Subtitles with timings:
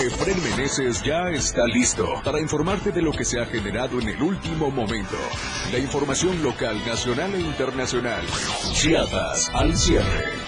[0.00, 4.22] Efren Meneses ya está listo para informarte de lo que se ha generado en el
[4.22, 5.16] último momento.
[5.72, 8.24] La información local, nacional e internacional.
[8.74, 10.47] Chiapas al cierre.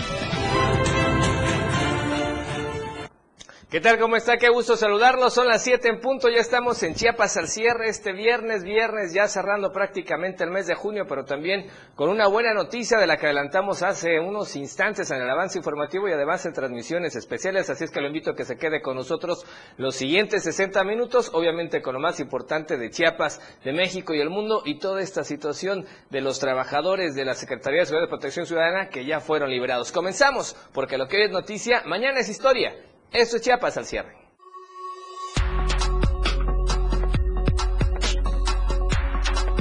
[3.70, 4.00] ¿Qué tal?
[4.00, 4.36] ¿Cómo está?
[4.36, 5.32] Qué gusto saludarlos.
[5.32, 6.28] Son las 7 en punto.
[6.28, 10.74] Ya estamos en Chiapas al cierre este viernes, viernes ya cerrando prácticamente el mes de
[10.74, 15.22] junio, pero también con una buena noticia de la que adelantamos hace unos instantes en
[15.22, 17.70] el avance informativo y además en transmisiones especiales.
[17.70, 21.30] Así es que lo invito a que se quede con nosotros los siguientes 60 minutos,
[21.32, 25.22] obviamente con lo más importante de Chiapas, de México y el mundo y toda esta
[25.22, 29.48] situación de los trabajadores de la Secretaría de Seguridad de Protección Ciudadana que ya fueron
[29.48, 29.92] liberados.
[29.92, 32.74] Comenzamos, porque lo que hoy es noticia, mañana es historia.
[33.12, 34.16] Esto es Chiapas al cierre.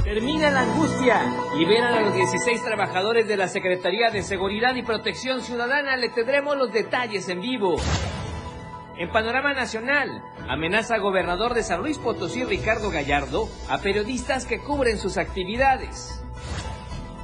[0.04, 1.20] Termina la angustia.
[1.56, 5.96] Liberan a los 16 trabajadores de la Secretaría de Seguridad y Protección Ciudadana.
[5.96, 7.76] Le tendremos los detalles en vivo.
[8.96, 14.96] En panorama nacional, amenaza gobernador de San Luis Potosí Ricardo Gallardo a periodistas que cubren
[14.98, 16.22] sus actividades.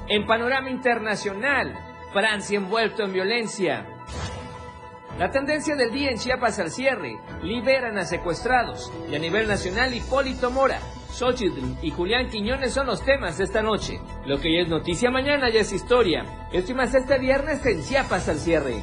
[0.08, 1.78] En panorama internacional,
[2.12, 3.95] Francia envuelto en violencia.
[5.18, 8.92] La tendencia del día en Chiapas al cierre, liberan a secuestrados.
[9.10, 10.78] Y a nivel nacional, Hipólito Mora,
[11.10, 13.98] Xochitl y Julián Quiñones son los temas de esta noche.
[14.26, 16.48] Lo que ya es noticia mañana ya es historia.
[16.52, 18.82] Esto este viernes en Chiapas al cierre.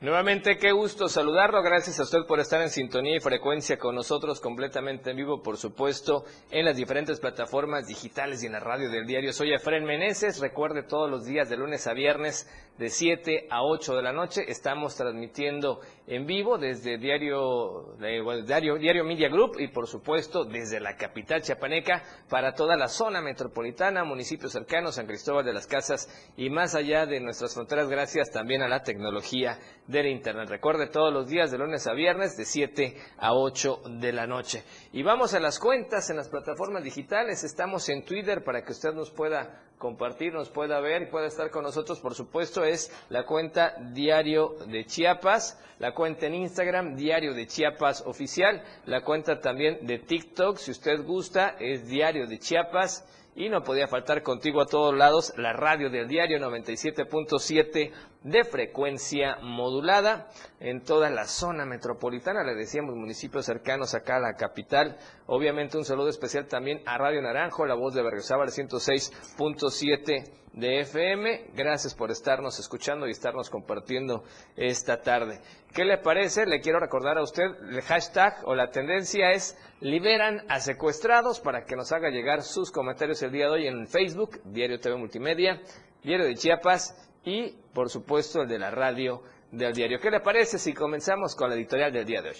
[0.00, 1.60] Nuevamente, qué gusto saludarlo.
[1.60, 5.56] Gracias a usted por estar en sintonía y frecuencia con nosotros completamente en vivo, por
[5.56, 9.32] supuesto, en las diferentes plataformas digitales y en la radio del diario.
[9.32, 10.38] Soy Efren Meneses.
[10.38, 14.44] Recuerde todos los días de lunes a viernes de 7 a 8 de la noche.
[14.46, 20.78] Estamos transmitiendo en vivo desde Diario, eh, Diario, Diario Media Group y, por supuesto, desde
[20.78, 26.08] la capital chiapaneca para toda la zona metropolitana, municipios cercanos, San Cristóbal de las Casas
[26.36, 30.48] y más allá de nuestras fronteras, gracias también a la tecnología de Internet.
[30.48, 34.62] Recuerde todos los días de lunes a viernes de 7 a 8 de la noche.
[34.92, 37.42] Y vamos a las cuentas en las plataformas digitales.
[37.42, 41.50] Estamos en Twitter para que usted nos pueda compartir, nos pueda ver y pueda estar
[41.50, 42.00] con nosotros.
[42.00, 48.02] Por supuesto es la cuenta Diario de Chiapas, la cuenta en Instagram Diario de Chiapas
[48.06, 53.06] Oficial, la cuenta también de TikTok, si usted gusta, es Diario de Chiapas
[53.38, 59.36] y no podía faltar contigo a todos lados la radio del diario 97.7 de frecuencia
[59.42, 60.28] modulada
[60.60, 64.96] en toda la zona metropolitana, le decíamos municipios cercanos acá a la capital.
[65.26, 71.50] Obviamente un saludo especial también a Radio Naranjo, la voz de Berriozábal 106.7 de FM.
[71.54, 74.24] Gracias por estarnos escuchando y estarnos compartiendo
[74.56, 75.40] esta tarde.
[75.72, 76.46] ¿Qué le parece?
[76.46, 81.64] Le quiero recordar a usted, el hashtag o la tendencia es liberan a secuestrados para
[81.64, 85.60] que nos haga llegar sus comentarios el día de hoy en Facebook, Diario TV Multimedia,
[86.02, 90.00] Diario de Chiapas y, por supuesto, el de la radio del diario.
[90.00, 92.36] ¿Qué le parece si comenzamos con la editorial del día de hoy?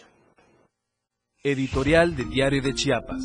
[1.43, 3.25] Editorial de Diario de Chiapas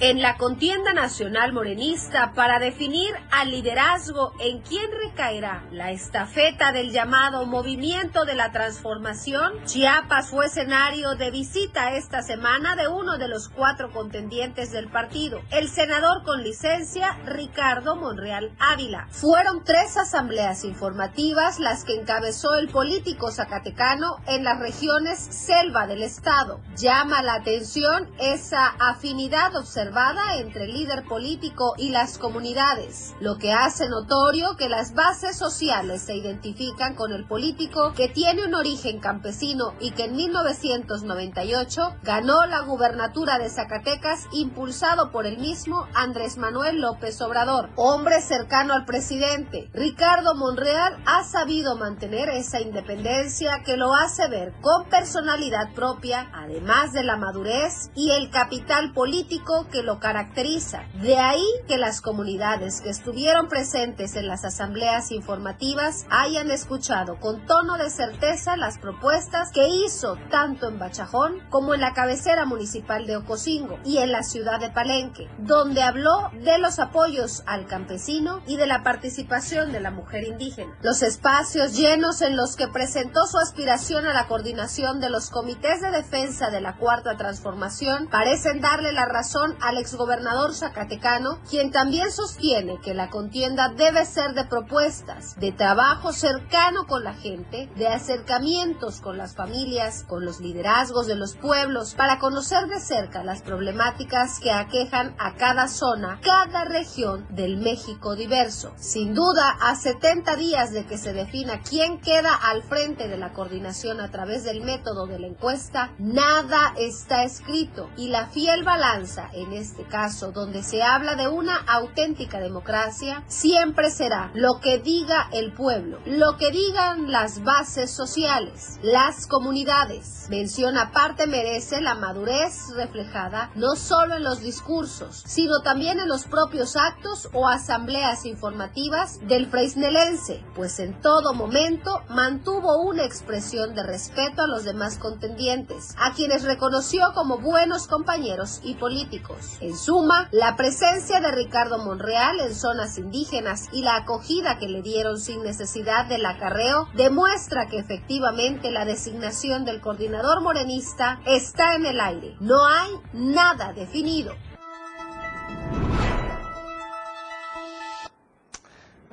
[0.00, 4.62] en la contienda nacional morenista para definir al liderazgo en
[5.10, 12.22] recaerá la estafeta del llamado Movimiento de la Transformación, Chiapas fue escenario de visita esta
[12.22, 18.52] semana de uno de los cuatro contendientes del partido, el senador con licencia Ricardo Monreal
[18.60, 19.08] Ávila.
[19.10, 26.02] Fueron tres asambleas informativas las que encabezó el político zacatecano en las regiones selva del
[26.02, 26.60] estado.
[26.76, 33.52] Llama la atención esa afinidad observada entre el líder político y las comunidades, lo que
[33.52, 39.00] hace notorio que las bases sociales se identifican con el político que tiene un origen
[39.00, 46.36] campesino y que en 1998 ganó la gubernatura de Zacatecas impulsado por el mismo Andrés
[46.36, 49.70] Manuel López Obrador, hombre cercano al presidente.
[49.72, 56.92] Ricardo Monreal ha sabido mantener esa independencia que lo hace ver con personalidad propia, además
[56.92, 60.82] de la madurez y el capital político que lo caracteriza.
[61.00, 67.46] De ahí que las comunidades que estuvieron presentes en las asambleas informativas hayan escuchado con
[67.46, 73.06] tono de certeza las propuestas que hizo tanto en Bachajón como en la cabecera municipal
[73.06, 78.42] de Ocosingo y en la ciudad de Palenque, donde habló de los apoyos al campesino
[78.46, 80.76] y de la participación de la mujer indígena.
[80.82, 85.80] Los espacios llenos en los que presentó su aspiración a la coordinación de los comités
[85.80, 92.10] de defensa de la Cuarta Transformación parecen darle la razón al exgobernador zacatecano, quien también
[92.10, 94.44] sostiene que la contienda debe ser de
[94.80, 101.16] de trabajo cercano con la gente, de acercamientos con las familias, con los liderazgos de
[101.16, 107.26] los pueblos, para conocer de cerca las problemáticas que aquejan a cada zona, cada región
[107.28, 108.72] del México diverso.
[108.76, 113.34] Sin duda, a 70 días de que se defina quién queda al frente de la
[113.34, 119.28] coordinación a través del método de la encuesta, nada está escrito y la fiel balanza,
[119.34, 125.28] en este caso, donde se habla de una auténtica democracia, siempre será lo que diga
[125.32, 130.26] el pueblo, lo que digan las bases sociales, las comunidades.
[130.30, 136.24] Mención aparte merece la madurez reflejada no solo en los discursos, sino también en los
[136.24, 143.82] propios actos o asambleas informativas del freisnelense, pues en todo momento mantuvo una expresión de
[143.82, 149.58] respeto a los demás contendientes, a quienes reconoció como buenos compañeros y políticos.
[149.60, 154.82] En suma, la presencia de Ricardo Monreal en zonas indígenas y la acogida que le
[154.82, 161.86] dieron sin necesidad del acarreo demuestra que efectivamente la designación del coordinador morenista está en
[161.86, 162.36] el aire.
[162.38, 164.36] No hay nada definido.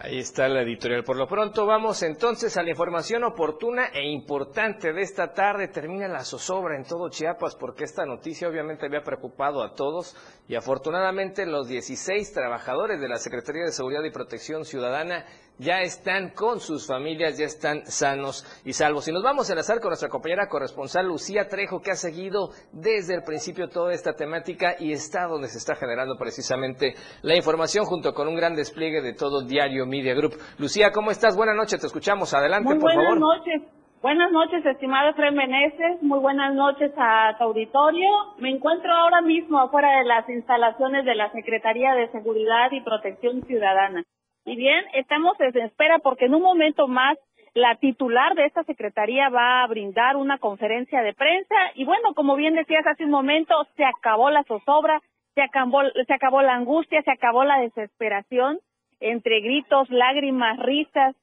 [0.07, 1.03] Ahí está la editorial.
[1.03, 5.67] Por lo pronto vamos entonces a la información oportuna e importante de esta tarde.
[5.67, 10.15] Termina la zozobra en todo Chiapas porque esta noticia obviamente había preocupado a todos
[10.47, 15.25] y afortunadamente los 16 trabajadores de la Secretaría de Seguridad y Protección Ciudadana
[15.59, 19.07] ya están con sus familias, ya están sanos y salvos.
[19.07, 23.15] Y nos vamos a enlazar con nuestra compañera corresponsal Lucía Trejo, que ha seguido desde
[23.15, 28.13] el principio toda esta temática y está donde se está generando precisamente la información junto
[28.13, 30.33] con un gran despliegue de todo Diario Media Group.
[30.57, 31.35] Lucía, ¿cómo estás?
[31.35, 32.33] Buenas noches, te escuchamos.
[32.33, 33.63] Adelante, Muy buenas noches.
[33.99, 36.03] Buenas noches, estimado Fred Meneses.
[36.03, 38.07] Muy buenas noches a tu auditorio.
[38.37, 43.41] Me encuentro ahora mismo afuera de las instalaciones de la Secretaría de Seguridad y Protección
[43.47, 44.03] Ciudadana.
[44.47, 47.17] Y bien, estamos en espera porque en un momento más
[47.53, 52.37] la titular de esta secretaría va a brindar una conferencia de prensa y bueno, como
[52.37, 55.01] bien decías hace un momento, se acabó la zozobra,
[55.35, 58.59] se acabó, se acabó la angustia, se acabó la desesperación
[59.01, 61.13] entre gritos, lágrimas, risas.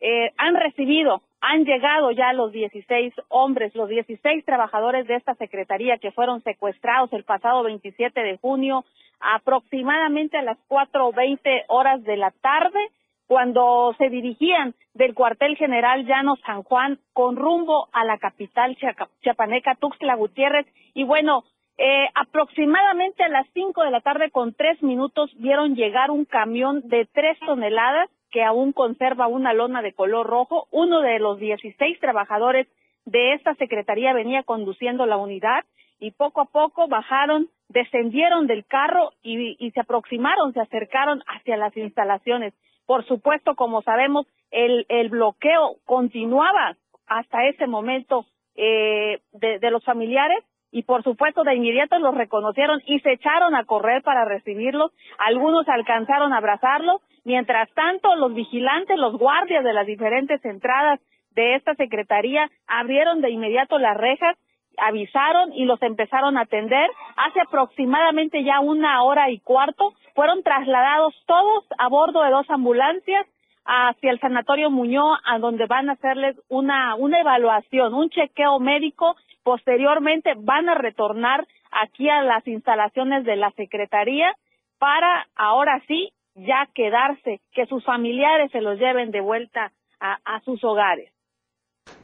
[0.00, 5.96] Eh, han recibido, han llegado ya los 16 hombres, los 16 trabajadores de esta secretaría
[5.96, 8.84] que fueron secuestrados el pasado 27 de junio
[9.20, 12.78] aproximadamente a las 4.20 horas de la tarde,
[13.26, 18.76] cuando se dirigían del cuartel general Llano San Juan con rumbo a la capital
[19.20, 20.66] chiapaneca Tuxtla Gutiérrez.
[20.94, 21.44] Y bueno,
[21.78, 26.88] eh, aproximadamente a las 5 de la tarde con tres minutos vieron llegar un camión
[26.88, 30.68] de tres toneladas que aún conserva una lona de color rojo.
[30.70, 32.66] Uno de los 16 trabajadores
[33.04, 35.64] de esta secretaría venía conduciendo la unidad
[35.98, 41.76] y poco a poco bajaron descendieron del carro y, se aproximaron, se acercaron hacia las
[41.76, 42.54] instalaciones.
[42.86, 46.76] Por supuesto, como sabemos, el, el bloqueo continuaba
[47.06, 52.82] hasta ese momento eh, de, de los familiares y por supuesto de inmediato los reconocieron
[52.86, 54.92] y se echaron a correr para recibirlos.
[55.18, 57.00] Algunos alcanzaron a abrazarlos.
[57.24, 63.30] Mientras tanto, los vigilantes, los guardias de las diferentes entradas de esta secretaría abrieron de
[63.30, 64.36] inmediato las rejas
[64.78, 66.90] avisaron y los empezaron a atender.
[67.16, 73.26] Hace aproximadamente ya una hora y cuarto fueron trasladados todos a bordo de dos ambulancias
[73.64, 79.16] hacia el Sanatorio Muñoz, a donde van a hacerles una, una evaluación, un chequeo médico.
[79.42, 84.32] Posteriormente van a retornar aquí a las instalaciones de la Secretaría
[84.78, 90.62] para ahora sí ya quedarse, que sus familiares se los lleven de vuelta a sus
[90.62, 91.15] hogares.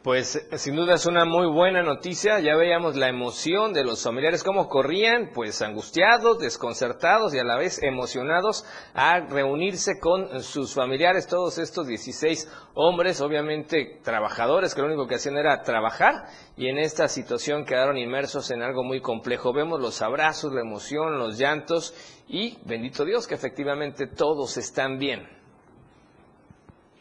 [0.03, 4.43] Pues sin duda es una muy buena noticia, ya veíamos la emoción de los familiares,
[4.43, 11.29] cómo corrían, pues angustiados, desconcertados y a la vez emocionados a reunirse con sus familiares,
[11.29, 16.25] todos estos 16 hombres, obviamente trabajadores, que lo único que hacían era trabajar
[16.57, 19.53] y en esta situación quedaron inmersos en algo muy complejo.
[19.53, 21.95] Vemos los abrazos, la emoción, los llantos
[22.27, 25.42] y bendito Dios que efectivamente todos están bien.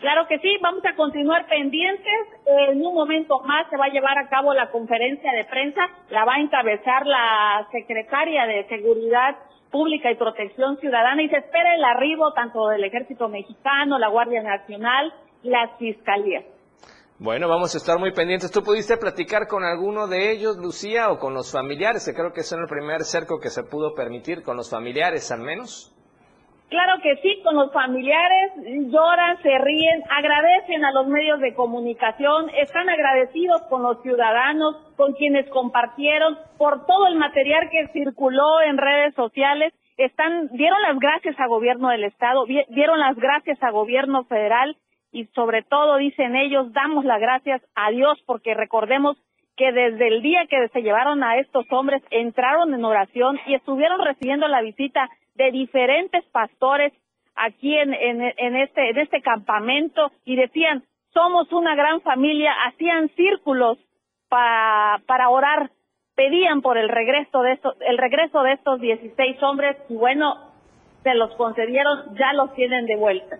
[0.02, 2.28] Claro que sí, vamos a continuar pendientes.
[2.48, 6.26] En un momento más se va a llevar a cabo la conferencia de prensa, la
[6.26, 9.38] va a encabezar la secretaria de Seguridad
[9.70, 14.42] Pública y Protección Ciudadana y se espera el arribo tanto del Ejército Mexicano, la Guardia
[14.42, 16.46] Nacional, las fiscalías.
[17.20, 18.50] Bueno, vamos a estar muy pendientes.
[18.50, 22.04] ¿Tú pudiste platicar con alguno de ellos, Lucía, o con los familiares?
[22.04, 25.42] Que creo que es el primer cerco que se pudo permitir, con los familiares al
[25.42, 25.94] menos.
[26.72, 28.54] Claro que sí, con los familiares
[28.90, 35.12] lloran, se ríen, agradecen a los medios de comunicación, están agradecidos con los ciudadanos, con
[35.12, 41.38] quienes compartieron, por todo el material que circuló en redes sociales, están dieron las gracias
[41.42, 44.78] a gobierno del estado, dieron las gracias a gobierno federal
[45.12, 49.18] y sobre todo dicen ellos damos las gracias a Dios porque recordemos
[49.58, 54.00] que desde el día que se llevaron a estos hombres entraron en oración y estuvieron
[54.00, 55.10] recibiendo la visita
[55.42, 56.94] de diferentes pastores
[57.36, 60.84] aquí en, en, este, en este campamento y decían,
[61.14, 63.80] somos una gran familia, hacían círculos
[64.30, 65.72] para orar,
[66.16, 70.36] pedían por el regreso de estos, el regreso de estos 16 hombres y bueno,
[71.02, 73.40] se los concedieron, ya los tienen de vuelta.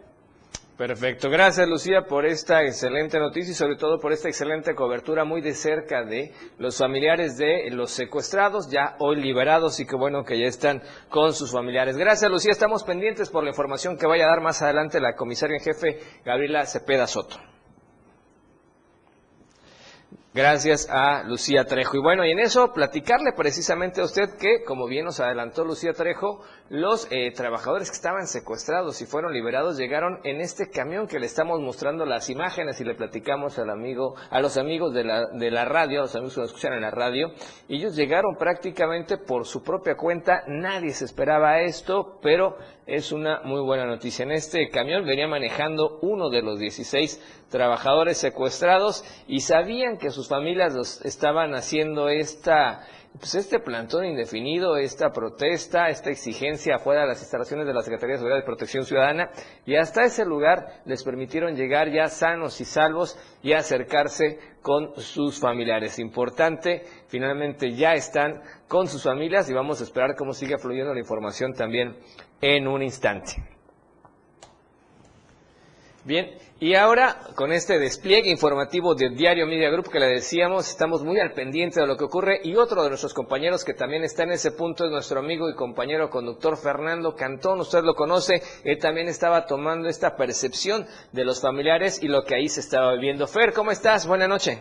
[0.82, 1.30] Perfecto.
[1.30, 5.54] Gracias, Lucía, por esta excelente noticia y sobre todo por esta excelente cobertura muy de
[5.54, 10.48] cerca de los familiares de los secuestrados, ya hoy liberados y qué bueno que ya
[10.48, 11.98] están con sus familiares.
[11.98, 12.52] Gracias, Lucía.
[12.52, 16.00] Estamos pendientes por la información que vaya a dar más adelante la comisaria en jefe,
[16.26, 17.38] Gabriela Cepeda Soto.
[20.34, 21.98] Gracias a Lucía Trejo.
[21.98, 25.92] Y bueno, y en eso platicarle precisamente a usted que, como bien nos adelantó Lucía
[25.92, 31.20] Trejo, los eh, trabajadores que estaban secuestrados y fueron liberados llegaron en este camión que
[31.20, 35.28] le estamos mostrando las imágenes y le platicamos al amigo, a los amigos de la,
[35.34, 37.28] de la radio, a los amigos que nos escuchan en la radio.
[37.68, 40.44] Ellos llegaron prácticamente por su propia cuenta.
[40.48, 44.24] Nadie se esperaba esto, pero es una muy buena noticia.
[44.24, 50.28] En este camión venía manejando uno de los 16 trabajadores secuestrados y sabían que sus
[50.28, 52.82] familias estaban haciendo esta
[53.20, 58.14] pues este plantón indefinido, esta protesta, esta exigencia fuera de las instalaciones de la Secretaría
[58.14, 59.30] de Seguridad y Protección Ciudadana,
[59.66, 65.40] y hasta ese lugar les permitieron llegar ya sanos y salvos y acercarse con sus
[65.40, 66.00] familiares.
[66.00, 71.00] Importante, finalmente ya están con sus familias y vamos a esperar cómo sigue fluyendo la
[71.00, 71.98] información también
[72.40, 73.51] en un instante.
[76.04, 81.04] Bien, y ahora con este despliegue informativo del Diario Media Group que le decíamos, estamos
[81.04, 84.24] muy al pendiente de lo que ocurre y otro de nuestros compañeros que también está
[84.24, 88.80] en ese punto es nuestro amigo y compañero conductor Fernando Cantón, usted lo conoce, él
[88.80, 93.28] también estaba tomando esta percepción de los familiares y lo que ahí se estaba viviendo.
[93.28, 94.08] Fer, ¿cómo estás?
[94.08, 94.60] Buenas noches.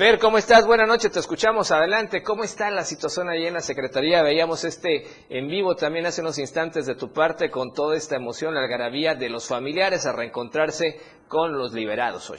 [0.00, 0.66] Fer, ¿cómo estás?
[0.66, 1.70] Buenas noches, te escuchamos.
[1.70, 4.22] Adelante, ¿cómo está la situación ahí en la Secretaría?
[4.22, 8.54] Veíamos este en vivo también hace unos instantes de tu parte con toda esta emoción,
[8.54, 10.96] la algarabía de los familiares a reencontrarse
[11.28, 12.38] con los liberados hoy.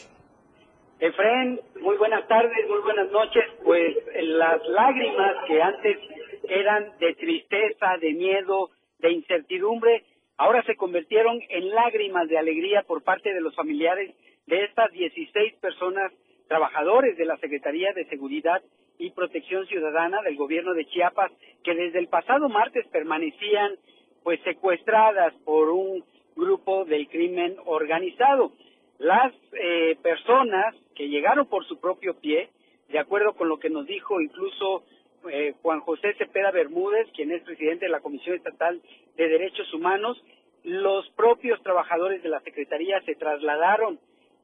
[1.00, 3.44] Efren, muy buenas tardes, muy buenas noches.
[3.64, 5.98] Pues las lágrimas que antes
[6.50, 10.04] eran de tristeza, de miedo, de incertidumbre,
[10.38, 14.16] ahora se convirtieron en lágrimas de alegría por parte de los familiares
[14.48, 16.12] de estas 16 personas
[16.52, 18.62] trabajadores de la Secretaría de Seguridad
[18.98, 21.32] y Protección Ciudadana del gobierno de Chiapas
[21.64, 23.78] que desde el pasado martes permanecían
[24.22, 26.04] pues secuestradas por un
[26.36, 28.52] grupo del crimen organizado.
[29.00, 32.50] Las eh, personas que llegaron por su propio pie,
[32.90, 34.84] de acuerdo con lo que nos dijo incluso
[35.32, 38.82] eh, Juan José Cepeda Bermúdez, quien es presidente de la Comisión Estatal
[39.16, 40.22] de Derechos Humanos,
[40.66, 44.02] los propios trabajadores de la Secretaría se trasladaron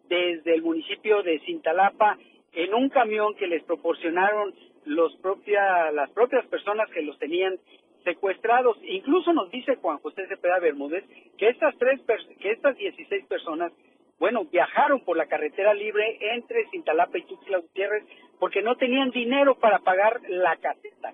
[0.09, 2.17] desde el municipio de Cintalapa
[2.53, 4.53] en un camión que les proporcionaron
[4.85, 7.57] los propia, las propias personas que los tenían
[8.03, 8.77] secuestrados.
[8.83, 11.03] Incluso nos dice Juan José Cepeda Bermúdez
[11.37, 11.99] que estas tres
[12.39, 13.71] que estas 16 personas,
[14.17, 18.03] bueno, viajaron por la carretera libre entre Cintalapa y Tuxtla Gutiérrez
[18.39, 21.13] porque no tenían dinero para pagar la caseta.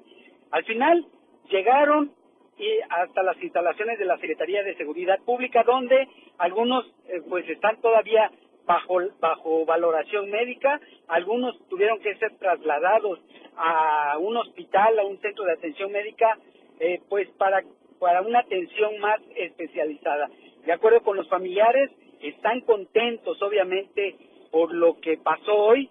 [0.52, 1.06] Al final
[1.50, 2.12] llegaron
[2.58, 6.08] y hasta las instalaciones de la Secretaría de Seguridad Pública donde
[6.38, 8.30] algunos eh, pues están todavía
[8.66, 13.20] bajo, bajo valoración médica, algunos tuvieron que ser trasladados
[13.56, 16.38] a un hospital, a un centro de atención médica,
[16.80, 17.64] eh, pues para,
[18.00, 20.30] para una atención más especializada.
[20.66, 21.92] De acuerdo con los familiares,
[22.22, 24.16] están contentos obviamente
[24.52, 25.90] por lo que pasó hoy,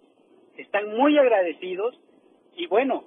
[0.57, 1.99] están muy agradecidos
[2.57, 3.05] y bueno,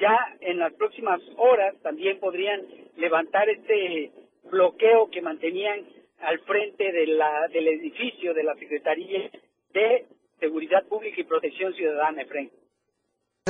[0.00, 2.62] ya en las próximas horas también podrían
[2.96, 4.12] levantar este
[4.50, 5.84] bloqueo que mantenían
[6.20, 9.30] al frente de la, del edificio de la Secretaría
[9.72, 10.06] de
[10.38, 12.24] Seguridad Pública y Protección Ciudadana.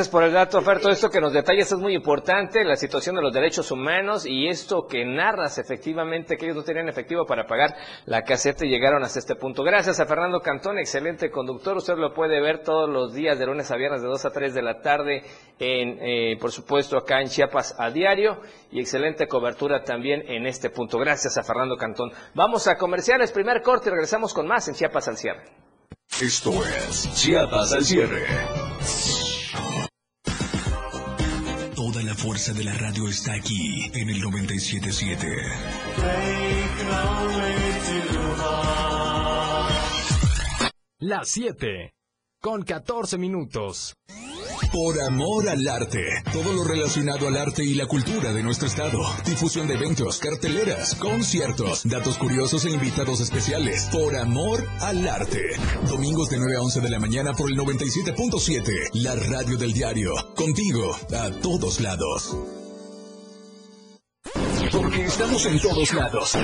[0.00, 0.80] Gracias por el dato, Fer.
[0.80, 4.48] Todo esto que nos detallas es muy importante, la situación de los derechos humanos y
[4.48, 7.76] esto que narras efectivamente, que ellos no tenían efectivo para pagar
[8.06, 9.62] la caseta y llegaron hasta este punto.
[9.62, 11.76] Gracias a Fernando Cantón, excelente conductor.
[11.76, 14.54] Usted lo puede ver todos los días de lunes a viernes de 2 a 3
[14.54, 15.22] de la tarde,
[15.58, 18.40] en, eh, por supuesto, acá en Chiapas a diario
[18.72, 20.96] y excelente cobertura también en este punto.
[20.96, 22.10] Gracias a Fernando Cantón.
[22.32, 25.42] Vamos a comerciales, primer corte y regresamos con más en Chiapas al cierre.
[26.22, 28.24] Esto es Chiapas al cierre.
[32.20, 35.36] Fuerza de la radio está aquí en el 977.
[40.98, 41.94] Las 7
[42.42, 43.94] con 14 minutos.
[44.72, 46.22] Por amor al arte.
[46.32, 49.00] Todo lo relacionado al arte y la cultura de nuestro estado.
[49.26, 53.88] Difusión de eventos, carteleras, conciertos, datos curiosos e invitados especiales.
[53.90, 55.42] Por amor al arte.
[55.88, 58.90] Domingos de 9 a 11 de la mañana por el 97.7.
[58.92, 60.12] La radio del diario.
[60.36, 62.36] Contigo, a todos lados.
[64.72, 66.38] Porque estamos en todos lados.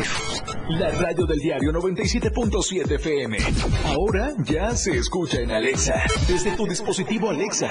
[0.71, 3.38] La radio del diario 97.7 FM.
[3.85, 5.95] Ahora ya se escucha en Alexa.
[6.26, 7.71] Desde tu dispositivo Alexa.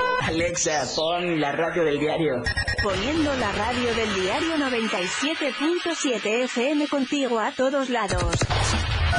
[0.27, 2.43] Alexa, pon la radio del diario.
[2.83, 8.35] Poniendo la radio del diario 97.7 FM contigo a todos lados.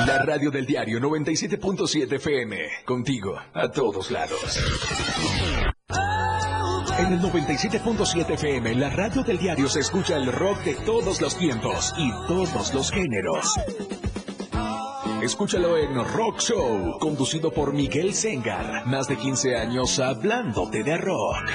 [0.06, 2.56] La radio del diario 97.7 FM.
[2.84, 4.58] Contigo a todos lados.
[6.98, 11.36] En el 97.7 FM, la radio del diario se escucha el rock de todos los
[11.36, 13.54] tiempos y todos los géneros.
[15.22, 18.84] Escúchalo en Rock Show, conducido por Miguel Sengar.
[18.86, 21.48] Más de 15 años hablándote de rock.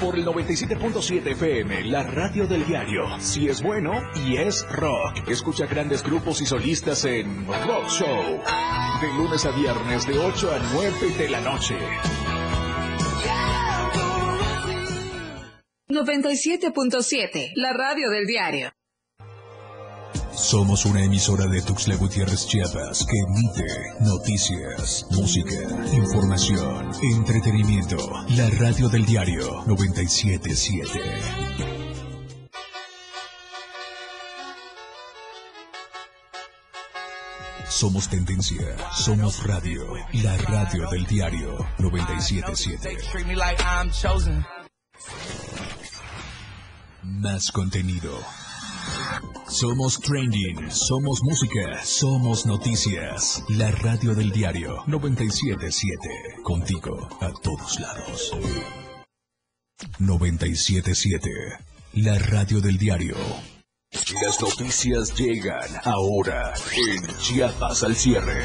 [0.00, 3.02] Por el 97.7 FM, la radio del diario.
[3.18, 5.26] Si es bueno y es rock.
[5.26, 8.40] Escucha grandes grupos y solistas en Rock Show.
[9.00, 11.76] De lunes a viernes, de 8 a 9 de la noche.
[15.88, 18.72] 97.7, la radio del diario.
[20.34, 23.66] Somos una emisora de Tuxtla Gutiérrez Chiapas que emite
[24.00, 25.54] noticias, música,
[25.92, 27.96] información, entretenimiento.
[28.30, 31.00] La radio del diario 977.
[37.68, 42.98] Somos tendencia, somos radio, la radio del diario 977.
[47.02, 48.18] Más contenido.
[49.48, 53.44] Somos trending, somos música, somos noticias.
[53.48, 56.42] La radio del diario 977.
[56.42, 58.32] Contigo a todos lados.
[59.98, 61.30] 977.
[61.94, 63.16] La radio del diario.
[64.24, 68.42] Las noticias llegan ahora en Chiapas al cierre.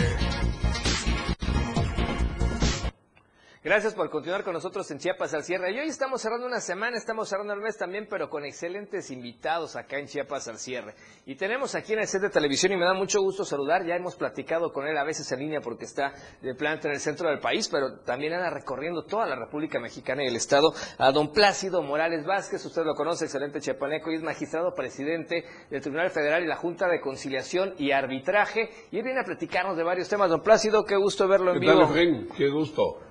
[3.67, 5.73] Gracias por continuar con nosotros en Chiapas al cierre.
[5.73, 9.75] Y hoy estamos cerrando una semana, estamos cerrando el mes también, pero con excelentes invitados
[9.75, 10.95] acá en Chiapas al cierre.
[11.25, 13.85] Y tenemos aquí en el set de televisión y me da mucho gusto saludar.
[13.85, 17.01] Ya hemos platicado con él a veces en línea porque está de planta en el
[17.01, 21.11] centro del país, pero también anda recorriendo toda la República Mexicana y el Estado a
[21.11, 22.65] don Plácido Morales Vázquez.
[22.65, 26.87] Usted lo conoce, excelente chiapaneco y es magistrado presidente del Tribunal Federal y la Junta
[26.87, 28.69] de Conciliación y Arbitraje.
[28.91, 30.29] Y él viene a platicarnos de varios temas.
[30.29, 31.81] Don Plácido, qué gusto verlo en ¿Qué vivo.
[31.81, 32.27] tal?
[32.37, 33.06] Qué gusto.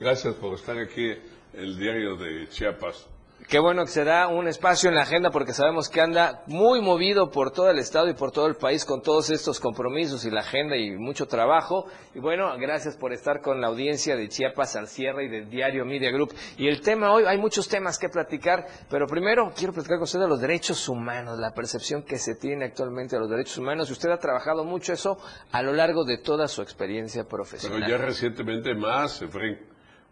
[0.00, 1.12] Gracias por estar aquí
[1.52, 3.06] el diario de Chiapas.
[3.48, 6.80] Qué bueno que se da un espacio en la agenda porque sabemos que anda muy
[6.80, 10.30] movido por todo el estado y por todo el país con todos estos compromisos y
[10.30, 11.86] la agenda y mucho trabajo.
[12.14, 15.84] Y bueno, gracias por estar con la audiencia de Chiapas al cierre y del diario
[15.84, 16.32] Media Group.
[16.56, 20.20] Y el tema hoy, hay muchos temas que platicar, pero primero quiero platicar con usted
[20.20, 23.90] de los derechos humanos, la percepción que se tiene actualmente de los derechos humanos.
[23.90, 25.18] Y usted ha trabajado mucho eso
[25.52, 27.80] a lo largo de toda su experiencia profesional.
[27.80, 29.69] Pero ya recientemente más, Efraín,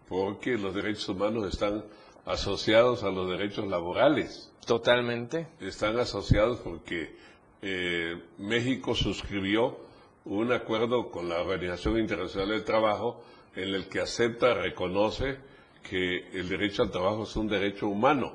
[0.08, 1.84] porque los derechos humanos están
[2.24, 4.52] asociados a los derechos laborales.
[4.66, 5.48] Totalmente.
[5.60, 7.16] Están asociados porque
[7.62, 9.78] eh, México suscribió
[10.24, 13.22] un acuerdo con la Organización Internacional del Trabajo
[13.56, 15.38] en el que acepta, reconoce
[15.82, 18.32] que el derecho al trabajo es un derecho humano.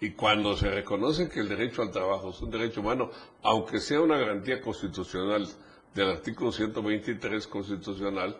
[0.00, 3.10] Y cuando se reconoce que el derecho al trabajo es un derecho humano,
[3.42, 5.48] aunque sea una garantía constitucional
[5.94, 8.36] del artículo 123 constitucional,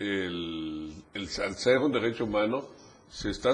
[0.00, 2.64] el, el, al ser un derecho humano,
[3.08, 3.52] se está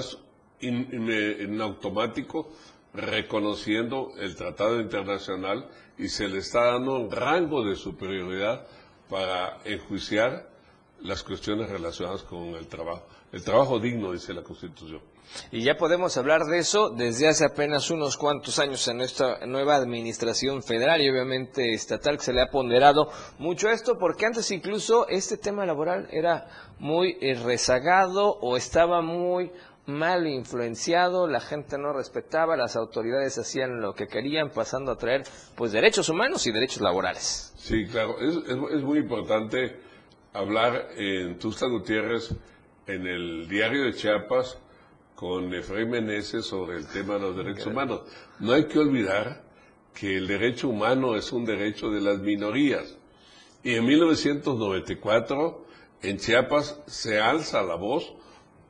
[0.61, 2.49] in- in- en automático
[2.93, 8.65] reconociendo el tratado internacional y se le está dando un rango de superioridad
[9.09, 10.49] para enjuiciar
[11.01, 13.05] las cuestiones relacionadas con el trabajo.
[13.31, 15.01] El trabajo digno, dice la Constitución.
[15.51, 19.75] Y ya podemos hablar de eso desde hace apenas unos cuantos años en nuestra nueva
[19.75, 25.07] administración federal y obviamente estatal que se le ha ponderado mucho esto, porque antes incluso
[25.07, 26.47] este tema laboral era
[26.79, 29.51] muy eh, rezagado o estaba muy
[29.87, 35.23] mal influenciado, la gente no respetaba, las autoridades hacían lo que querían, pasando a traer
[35.55, 37.53] pues derechos humanos y derechos laborales.
[37.55, 39.79] Sí, claro, es, es, muy importante
[40.33, 42.35] hablar en Tuxtla Gutiérrez,
[42.85, 44.59] en el diario de Chiapas,
[45.17, 48.01] con Efraín Meneses sobre el tema de los derechos humanos.
[48.39, 49.43] No hay que olvidar
[49.95, 52.95] que el derecho humano es un derecho de las minorías.
[53.63, 55.65] Y en 1994,
[56.03, 58.13] en Chiapas, se alza la voz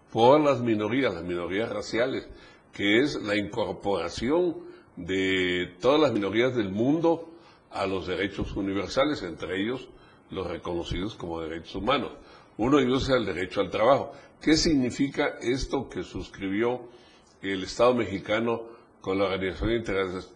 [0.09, 2.29] por las minorías, las minorías raciales,
[2.71, 4.55] que es la incorporación
[4.95, 7.29] de todas las minorías del mundo
[7.71, 9.89] a los derechos universales, entre ellos
[10.29, 12.11] los reconocidos como derechos humanos.
[12.55, 14.13] Uno de ellos es el derecho al trabajo.
[14.41, 16.81] ¿Qué significa esto que suscribió
[17.41, 18.61] el Estado mexicano
[19.01, 19.83] con la Organización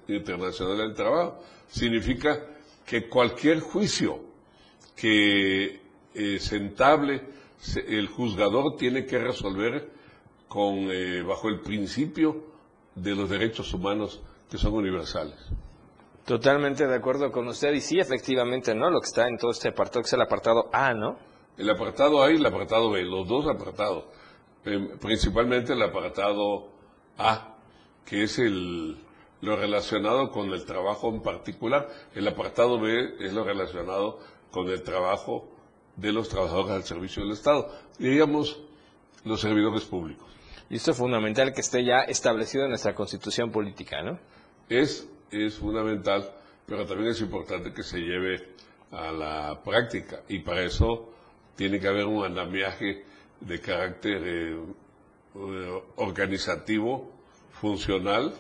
[0.07, 1.43] Internacional del Trabajo?
[1.69, 2.39] Significa
[2.85, 4.19] que cualquier juicio
[4.95, 5.79] que
[6.13, 7.21] eh, se entable,
[7.87, 9.89] el juzgador tiene que resolver
[10.47, 12.43] con, eh, bajo el principio
[12.95, 15.35] de los derechos humanos que son universales.
[16.25, 18.89] Totalmente de acuerdo con usted y sí, efectivamente, ¿no?
[18.89, 21.17] Lo que está en todo este apartado, que es el apartado A, ¿no?
[21.61, 24.05] El apartado A y el apartado B, los dos apartados.
[24.65, 26.69] Em, principalmente el apartado
[27.19, 27.55] A,
[28.03, 28.97] que es el,
[29.41, 31.87] lo relacionado con el trabajo en particular.
[32.15, 34.17] El apartado B es lo relacionado
[34.49, 35.47] con el trabajo
[35.97, 38.59] de los trabajadores al servicio del Estado, diríamos
[39.23, 40.27] los servidores públicos.
[40.67, 44.17] Y esto es fundamental que esté ya establecido en nuestra constitución política, ¿no?
[44.67, 46.27] Es, es fundamental,
[46.65, 48.47] pero también es importante que se lleve
[48.89, 51.10] a la práctica y para eso
[51.55, 53.03] tiene que haber un andamiaje
[53.39, 54.57] de carácter eh,
[55.95, 57.11] organizativo,
[57.51, 58.33] funcional,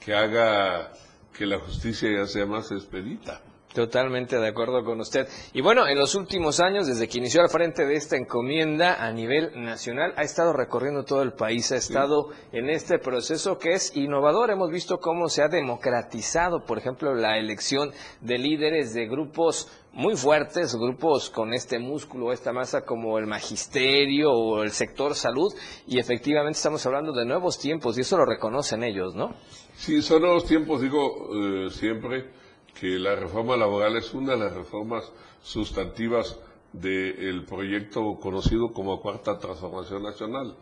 [0.00, 0.92] que haga
[1.32, 3.40] que la justicia ya sea más expedita.
[3.74, 5.26] Totalmente de acuerdo con usted.
[5.54, 9.10] Y bueno, en los últimos años, desde que inició al frente de esta encomienda a
[9.12, 13.96] nivel nacional, ha estado recorriendo todo el país, ha estado en este proceso que es
[13.96, 14.50] innovador.
[14.50, 20.16] Hemos visto cómo se ha democratizado, por ejemplo, la elección de líderes de grupos muy
[20.16, 25.52] fuertes, grupos con este músculo, esta masa como el magisterio o el sector salud,
[25.86, 29.34] y efectivamente estamos hablando de nuevos tiempos, y eso lo reconocen ellos, ¿no?
[29.74, 32.41] Sí, son nuevos tiempos, digo eh, siempre
[32.78, 35.10] que la reforma laboral es una de las reformas
[35.42, 36.38] sustantivas
[36.72, 40.56] del proyecto conocido como Cuarta Transformación Nacional.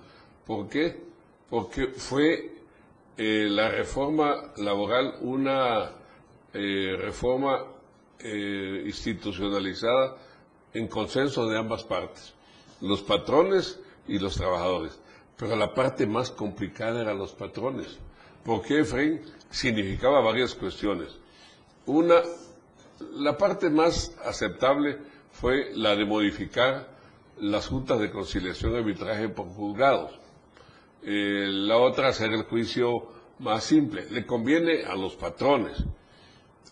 [0.47, 1.01] ¿Por qué?
[1.49, 2.53] Porque fue
[3.17, 5.93] eh, la reforma laboral una
[6.53, 7.65] eh, reforma
[8.19, 10.17] eh, institucionalizada
[10.75, 12.35] en consenso de ambas partes,
[12.81, 14.99] los patrones y los trabajadores.
[15.37, 17.99] Pero la parte más complicada eran los patrones.
[18.45, 19.21] porque Efraín
[19.51, 21.09] significaba varias cuestiones.
[21.91, 22.23] Una,
[23.15, 24.99] la parte más aceptable
[25.33, 26.87] fue la de modificar
[27.41, 30.13] las juntas de conciliación y arbitraje por juzgados.
[31.03, 33.09] Eh, la otra, hacer el juicio
[33.41, 34.09] más simple.
[34.09, 35.83] Le conviene a los patrones.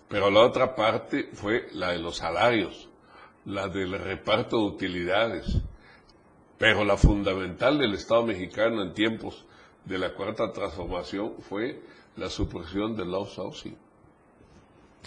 [0.06, 2.88] Pero la otra parte fue la de los salarios,
[3.44, 5.46] la del reparto de utilidades.
[6.58, 9.44] Pero la fundamental del Estado mexicano en tiempos
[9.84, 11.82] de la cuarta transformación fue
[12.14, 13.87] la supresión del outsourcing.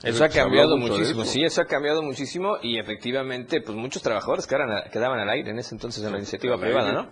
[0.04, 4.90] Eso ha cambiado muchísimo, sí, eso ha cambiado muchísimo y efectivamente, pues muchos trabajadores quedaban,
[4.92, 7.10] quedaban al aire en ese entonces en la iniciativa privada, ¿no?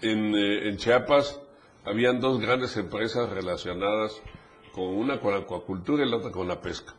[0.00, 1.40] En, eh, en Chiapas
[1.84, 4.20] habían dos grandes empresas relacionadas
[4.72, 6.94] con una con la acuacultura y la otra con la pesca.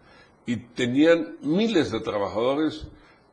[0.45, 2.87] Y tenían miles de trabajadores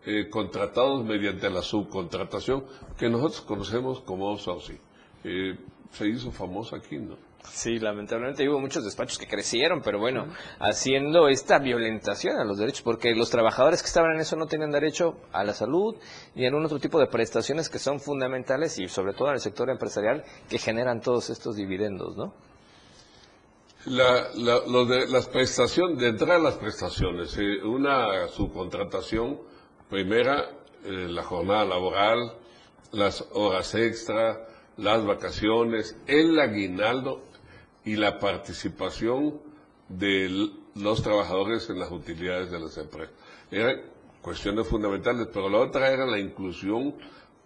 [0.07, 2.65] eh, contratados mediante la subcontratación
[2.97, 4.81] que nosotros conocemos como outsourcing.
[5.25, 5.59] Eh,
[5.91, 7.17] se hizo famoso aquí, ¿no?
[7.49, 10.27] Sí, lamentablemente hubo muchos despachos que crecieron, pero bueno,
[10.59, 14.71] haciendo esta violentación a los derechos, porque los trabajadores que estaban en eso no tenían
[14.71, 15.97] derecho a la salud
[16.35, 19.41] ni a un otro tipo de prestaciones que son fundamentales y sobre todo en el
[19.41, 22.35] sector empresarial que generan todos estos dividendos, ¿no?
[23.87, 29.41] La, de las prestaciones, de entrar a las prestaciones, una subcontratación,
[29.89, 30.51] primera,
[30.85, 32.35] eh, la jornada laboral,
[32.93, 37.30] las horas extra, las vacaciones, el aguinaldo
[37.85, 39.41] y la participación
[39.89, 43.15] de los trabajadores en las utilidades de las empresas.
[43.51, 43.81] Eran
[44.23, 46.95] cuestiones fundamentales, pero la otra era la inclusión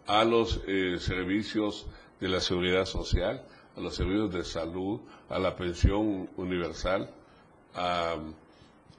[0.06, 1.86] a los eh, servicios
[2.20, 3.44] de la seguridad social,
[3.76, 7.10] a los servicios de salud, a la pensión universal,
[7.74, 8.16] a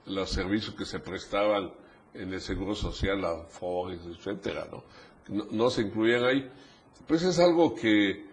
[0.06, 1.72] los servicios que se prestaban
[2.14, 4.66] en el seguro social, a FORES, etcétera.
[4.70, 5.46] ¿no?
[5.50, 6.50] No se incluían ahí.
[7.06, 8.26] Pues es algo que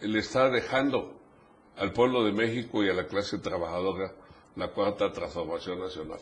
[0.00, 1.14] le está dejando
[1.76, 4.12] al pueblo de México y a la clase trabajadora
[4.56, 6.18] la cuarta transformación nacional.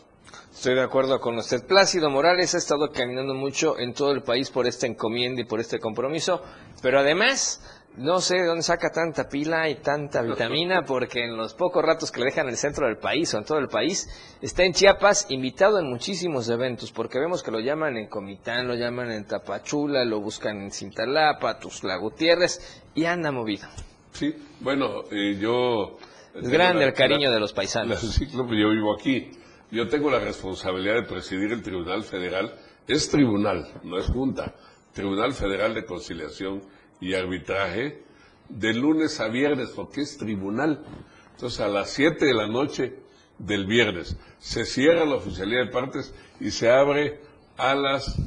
[0.53, 1.67] Estoy de acuerdo con usted.
[1.67, 5.61] Plácido Morales ha estado caminando mucho en todo el país por esta encomienda y por
[5.61, 6.43] este compromiso,
[6.81, 7.61] pero además
[7.97, 12.11] no sé de dónde saca tanta pila y tanta vitamina, porque en los pocos ratos
[12.11, 14.09] que le dejan en el centro del país o en todo el país,
[14.41, 18.75] está en Chiapas invitado en muchísimos eventos, porque vemos que lo llaman en Comitán, lo
[18.75, 23.69] llaman en Tapachula, lo buscan en Cintalapa, Tuzla Gutiérrez, y anda movido.
[24.13, 25.99] Sí, bueno, eh, yo...
[26.35, 28.01] Es grande el cariño de los paisanos.
[28.19, 29.31] Sí, yo vivo aquí.
[29.71, 32.55] Yo tengo la responsabilidad de presidir el Tribunal Federal.
[32.87, 34.55] Es tribunal, no es junta.
[34.93, 36.63] Tribunal Federal de Conciliación
[37.01, 38.03] y Arbitraje
[38.49, 40.85] de lunes a viernes, porque es tribunal.
[41.31, 42.99] Entonces, a las 7 de la noche
[43.39, 47.21] del viernes se cierra la oficialidad de partes y se abre
[47.57, 48.21] a las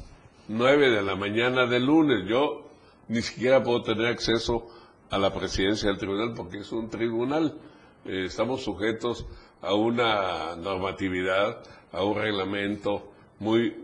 [0.47, 2.27] 9 de la mañana del lunes.
[2.27, 2.69] Yo
[3.07, 4.67] ni siquiera puedo tener acceso
[5.15, 7.57] a la presidencia del tribunal porque es un tribunal.
[8.03, 9.25] Eh, estamos sujetos
[9.61, 13.77] a una normatividad, a un reglamento muy,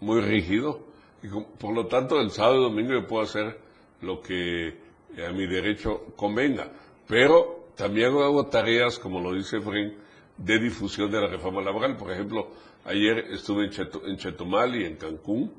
[0.00, 0.80] muy rígido.
[1.22, 3.60] Y por lo tanto, el sábado y domingo yo puedo hacer
[4.00, 4.76] lo que
[5.24, 6.72] a mi derecho convenga.
[7.06, 9.96] Pero también hago tareas, como lo dice Fren,
[10.36, 11.96] de difusión de la reforma laboral.
[11.96, 12.48] Por ejemplo,
[12.84, 15.52] ayer estuve en, Chetumal y en Cancún.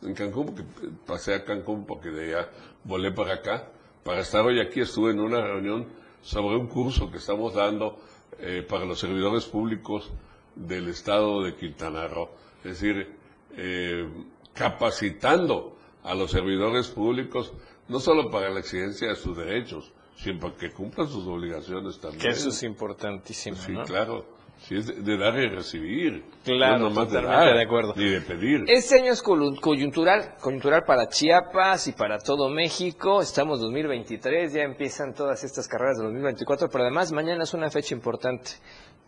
[0.00, 0.64] En Cancún, porque
[1.06, 2.48] pasé a Cancún porque de allá
[2.82, 3.72] volé para acá.
[4.04, 5.86] Para estar hoy aquí estuve en una reunión
[6.22, 7.98] sobre un curso que estamos dando
[8.38, 10.10] eh, para los servidores públicos
[10.54, 12.30] del estado de Quintana Roo.
[12.64, 13.14] Es decir,
[13.56, 14.08] eh,
[14.54, 17.52] capacitando a los servidores públicos
[17.88, 22.22] no solo para la exigencia de sus derechos, sino para que cumplan sus obligaciones también.
[22.22, 23.56] Que eso es importantísimo.
[23.56, 24.24] Sí, claro.
[24.62, 26.24] Sí, es de, dar y recibir.
[26.44, 27.94] Claro, no de, de acuerdo.
[27.96, 28.64] Ni de pedir.
[28.68, 33.20] Este año es coyuntural, coyuntural para Chiapas y para todo México.
[33.20, 37.94] Estamos 2023, ya empiezan todas estas carreras de 2024, pero además mañana es una fecha
[37.94, 38.52] importante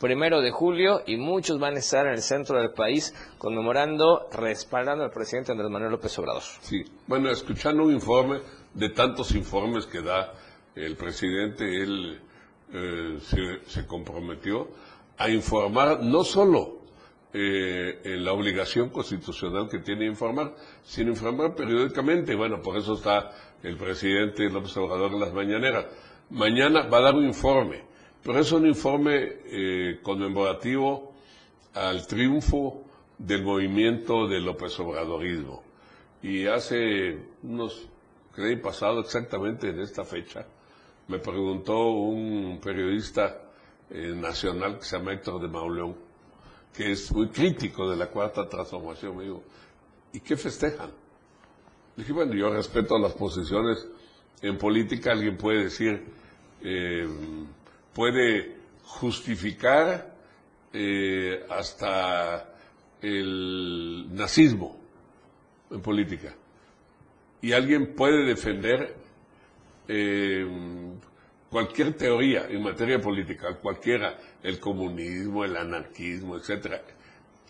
[0.03, 5.05] primero de julio y muchos van a estar en el centro del país conmemorando, respaldando
[5.05, 6.43] al presidente Andrés Manuel López Obrador.
[6.61, 8.41] Sí, bueno, escuchando un informe
[8.75, 10.33] de tantos informes que da
[10.75, 12.21] el presidente, él
[12.73, 13.19] eh,
[13.67, 14.69] se, comprometió
[15.19, 16.83] a informar no solo
[17.33, 22.35] eh, la obligación constitucional que tiene informar, sino informar periódicamente.
[22.35, 25.87] Bueno, por eso está el presidente López Obrador en las mañaneras.
[26.31, 27.83] Mañana va a dar un informe,
[28.23, 31.15] pero es un informe eh, conmemorativo
[31.75, 32.85] al triunfo
[33.19, 35.63] del movimiento del López Obradorismo.
[36.23, 37.89] Y hace unos
[38.37, 40.47] el pasado exactamente en esta fecha,
[41.09, 43.52] me preguntó un periodista
[43.95, 45.95] eh, nacional que se llama Héctor de Mauleón,
[46.75, 49.17] que es muy crítico de la cuarta transformación.
[49.19, 49.43] Me dijo,
[50.15, 50.91] ¿y qué festejan?
[51.95, 53.87] dije, bueno, yo respeto las posiciones
[54.41, 56.03] en política, alguien puede decir,
[56.63, 57.07] eh,
[57.93, 60.17] puede justificar
[60.73, 62.49] eh, hasta
[63.03, 64.81] el nazismo
[65.71, 66.35] en política
[67.43, 68.97] y alguien puede defender
[71.53, 76.81] cualquier teoría en materia política, cualquiera, el comunismo, el anarquismo, etcétera.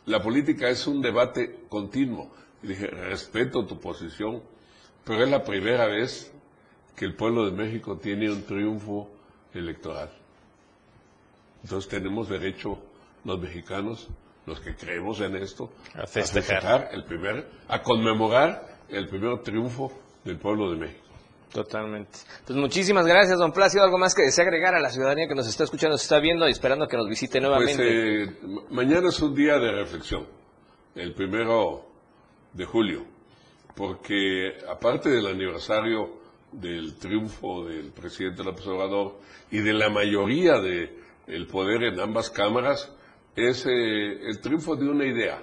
[0.06, 2.32] La política es un debate continuo.
[2.64, 4.42] Y dije, respeto tu posición,
[5.04, 6.32] pero es la primera vez
[6.96, 9.08] que el pueblo de México tiene un triunfo
[9.54, 10.10] electoral.
[11.62, 12.78] Entonces tenemos derecho
[13.24, 14.08] los mexicanos,
[14.46, 19.92] los que creemos en esto, a festejar, el primer, a conmemorar el primer triunfo
[20.24, 21.01] del pueblo de México.
[21.52, 22.18] Totalmente.
[22.46, 23.84] Pues muchísimas gracias, don Plácido.
[23.84, 26.48] ¿Algo más que desea agregar a la ciudadanía que nos está escuchando, se está viendo
[26.48, 28.36] y esperando que nos visite pues, nuevamente?
[28.40, 30.26] Pues, mañana es un día de reflexión,
[30.94, 31.86] el primero
[32.52, 33.04] de julio,
[33.76, 39.18] porque aparte del aniversario del triunfo del presidente López Obrador
[39.50, 42.90] y de la mayoría del poder en ambas cámaras,
[43.36, 45.42] es eh, el triunfo de una idea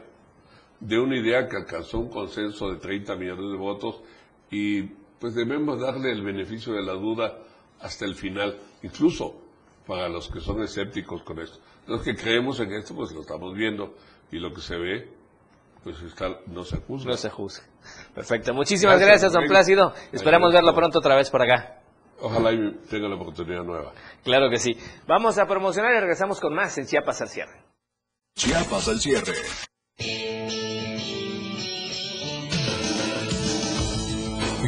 [0.80, 4.02] de una idea que alcanzó un consenso de 30 millones de votos
[4.50, 4.84] y
[5.20, 7.40] pues debemos darle el beneficio de la duda
[7.82, 9.36] hasta el final, incluso
[9.86, 11.60] para los que son escépticos con esto.
[11.88, 13.96] Los que creemos en esto, pues lo estamos viendo
[14.32, 15.10] y lo que se ve,
[15.84, 17.12] pues está, no se juzga.
[17.12, 17.64] No se juzga.
[18.14, 18.54] Perfecto.
[18.54, 19.94] Muchísimas gracias, don Plácido.
[20.12, 21.82] Esperamos verlo pronto otra vez por acá.
[22.22, 22.52] Ojalá
[22.90, 23.94] tenga la oportunidad nueva.
[24.24, 24.78] Claro que sí.
[25.08, 27.64] Vamos a promocionar y regresamos con más en Chiapas al cierre.
[28.36, 29.34] Chiapas al cierre.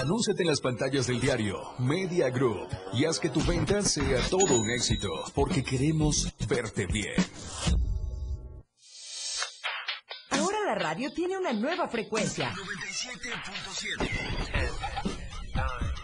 [0.00, 4.56] Anúnciate en las pantallas del diario Media Group y haz que tu venta sea todo
[4.56, 7.16] un éxito, porque queremos verte bien.
[10.30, 12.52] Ahora la radio tiene una nueva frecuencia.
[12.52, 15.17] 97.7.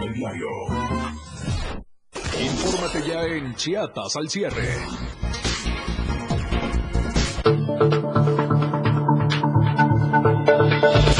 [0.00, 0.48] del diario.
[2.40, 4.68] Infórmate ya en Chiapas al cierre.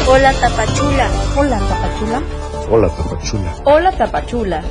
[0.07, 1.11] Hola Tapachula.
[1.37, 2.23] Hola Tapachula.
[2.71, 3.55] Hola Tapachula.
[3.65, 4.65] Hola Tapachula.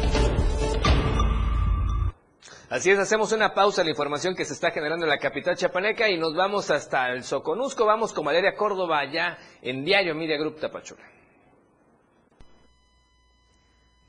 [2.69, 5.55] Así es, hacemos una pausa en la información que se está generando en la capital
[5.55, 7.85] chapaneca y nos vamos hasta el Soconusco.
[7.85, 11.03] Vamos con Valeria Córdoba allá en Diario Media Group Tapachula.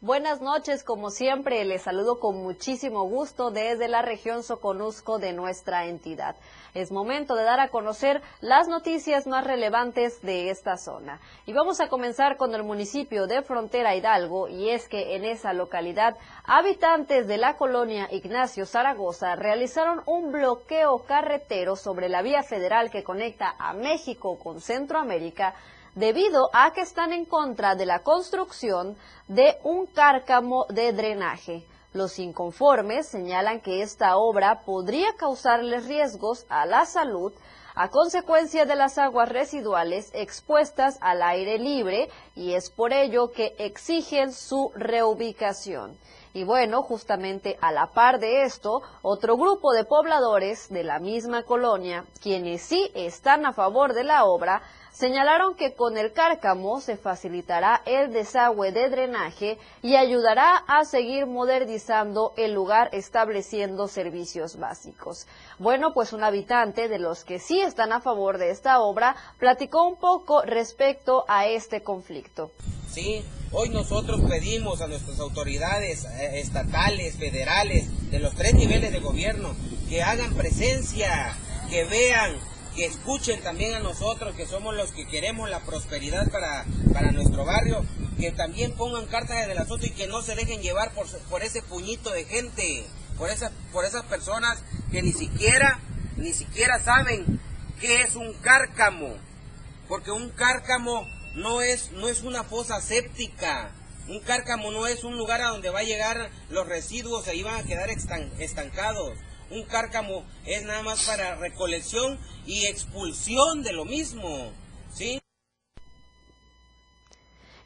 [0.05, 5.87] Buenas noches, como siempre, les saludo con muchísimo gusto desde la región Soconusco de nuestra
[5.87, 6.37] entidad.
[6.75, 11.23] Es momento de dar a conocer las noticias más relevantes de esta zona.
[11.47, 15.55] Y vamos a comenzar con el municipio de Frontera Hidalgo, y es que en esa
[15.55, 22.91] localidad, habitantes de la colonia Ignacio Zaragoza realizaron un bloqueo carretero sobre la vía federal
[22.91, 25.55] que conecta a México con Centroamérica
[25.95, 28.97] debido a que están en contra de la construcción
[29.29, 31.67] de un cárcamo de drenaje.
[31.93, 37.33] Los inconformes señalan que esta obra podría causarles riesgos a la salud
[37.77, 43.55] a consecuencia de las aguas residuales expuestas al aire libre y es por ello que
[43.59, 45.99] exigen su reubicación.
[46.33, 51.45] Y bueno, justamente a la par de esto, otro grupo de pobladores de la misma
[51.45, 54.63] colonia, quienes sí están a favor de la obra,
[54.95, 61.27] señalaron que con el cárcamo se facilitará el desagüe de drenaje y ayudará a seguir
[61.27, 65.27] modernizando el lugar estableciendo servicios básicos.
[65.59, 69.87] Bueno, pues un habitante de los que sí están a favor de esta obra platicó
[69.87, 72.53] un poco respecto a este conflicto.
[72.89, 79.01] Sí, hoy nosotros pedimos a nuestras autoridades eh, estatales, federales, de los tres niveles de
[79.01, 79.57] gobierno,
[79.89, 81.37] que hagan presencia,
[81.69, 82.37] que vean
[82.75, 87.45] que escuchen también a nosotros, que somos los que queremos la prosperidad para, para nuestro
[87.45, 87.85] barrio,
[88.19, 91.43] que también pongan cartas en el asunto y que no se dejen llevar por, por
[91.43, 92.85] ese puñito de gente,
[93.17, 95.79] por, esa, por esas personas que ni siquiera,
[96.17, 97.41] ni siquiera saben
[97.81, 99.15] qué es un cárcamo,
[99.89, 103.71] porque un cárcamo no es, no es una fosa séptica,
[104.09, 107.61] un cárcamo no es un lugar a donde va a llegar los residuos, ahí van
[107.61, 109.17] a quedar estancados
[109.51, 114.53] un cárcamo es nada más para recolección y expulsión de lo mismo,
[114.93, 115.21] ¿sí?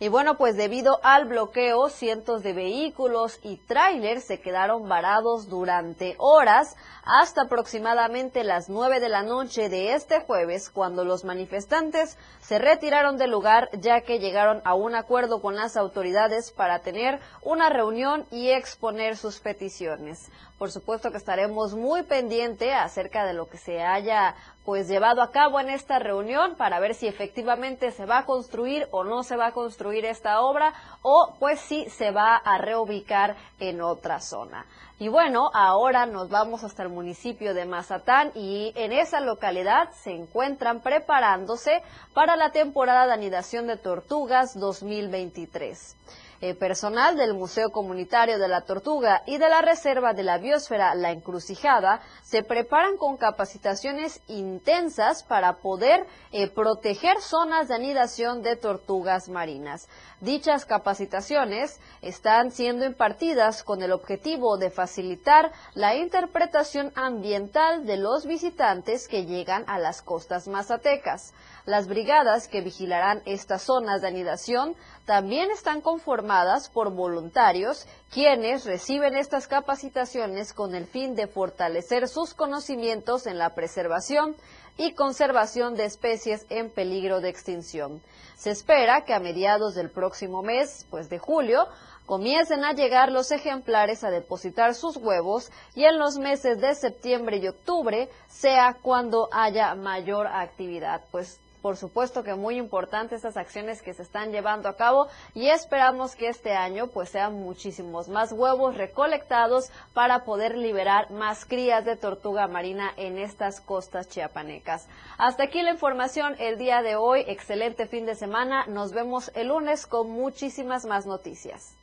[0.01, 6.15] Y bueno, pues debido al bloqueo, cientos de vehículos y tráilers se quedaron varados durante
[6.19, 12.61] horas hasta aproximadamente las 9 de la noche de este jueves, cuando los manifestantes se
[12.61, 17.69] retiraron del lugar ya que llegaron a un acuerdo con las autoridades para tener una
[17.69, 20.31] reunión y exponer sus peticiones.
[20.59, 24.37] Por supuesto que estaremos muy pendiente acerca de lo que se haya
[24.69, 28.87] pues llevado a cabo en esta reunión para ver si efectivamente se va a construir
[28.91, 33.35] o no se va a construir esta obra o pues si se va a reubicar
[33.61, 34.67] en otra zona.
[34.99, 40.11] Y bueno, ahora nos vamos hasta el municipio de Mazatán y en esa localidad se
[40.11, 45.97] encuentran preparándose para la temporada de anidación de tortugas 2023.
[46.41, 50.95] Eh, personal del Museo Comunitario de la Tortuga y de la Reserva de la Biosfera
[50.95, 58.55] La Encrucijada se preparan con capacitaciones intensas para poder eh, proteger zonas de anidación de
[58.55, 59.89] tortugas marinas.
[60.21, 68.27] Dichas capacitaciones están siendo impartidas con el objetivo de facilitar la interpretación ambiental de los
[68.27, 71.33] visitantes que llegan a las costas mazatecas.
[71.69, 79.15] Las brigadas que vigilarán estas zonas de anidación también están conformadas por voluntarios quienes reciben
[79.15, 84.35] estas capacitaciones con el fin de fortalecer sus conocimientos en la preservación
[84.79, 88.01] y conservación de especies en peligro de extinción.
[88.35, 91.69] Se espera que a mediados del próximo mes, pues de julio,
[92.07, 97.37] comiencen a llegar los ejemplares a depositar sus huevos y en los meses de septiembre
[97.37, 101.03] y octubre sea cuando haya mayor actividad.
[101.11, 105.49] Pues por supuesto que muy importante estas acciones que se están llevando a cabo y
[105.49, 111.85] esperamos que este año pues sean muchísimos más huevos recolectados para poder liberar más crías
[111.85, 114.89] de tortuga marina en estas costas chiapanecas.
[115.17, 117.25] Hasta aquí la información el día de hoy.
[117.27, 118.67] Excelente fin de semana.
[118.67, 121.78] Nos vemos el lunes con muchísimas más noticias.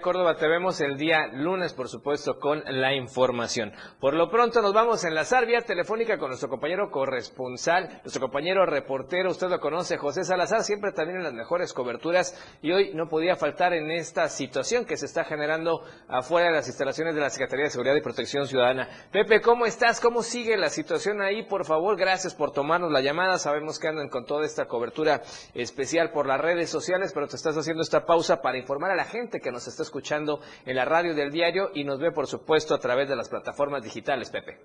[0.00, 3.72] Córdoba, te vemos el día lunes, por supuesto, con la información.
[4.00, 8.64] Por lo pronto nos vamos a enlazar vía telefónica con nuestro compañero corresponsal, nuestro compañero
[8.66, 13.08] reportero, usted lo conoce, José Salazar, siempre también en las mejores coberturas y hoy no
[13.08, 17.30] podía faltar en esta situación que se está generando afuera de las instalaciones de la
[17.30, 18.88] Secretaría de Seguridad y Protección Ciudadana.
[19.12, 20.00] Pepe, ¿cómo estás?
[20.00, 21.42] ¿Cómo sigue la situación ahí?
[21.44, 23.38] Por favor, gracias por tomarnos la llamada.
[23.38, 25.22] Sabemos que andan con toda esta cobertura
[25.54, 29.04] especial por las redes sociales, pero te estás haciendo esta pausa para informar a la
[29.04, 29.82] gente que nos está
[30.66, 33.82] en la radio del diario y nos ve, por supuesto, a través de las plataformas
[33.82, 34.58] digitales, Pepe.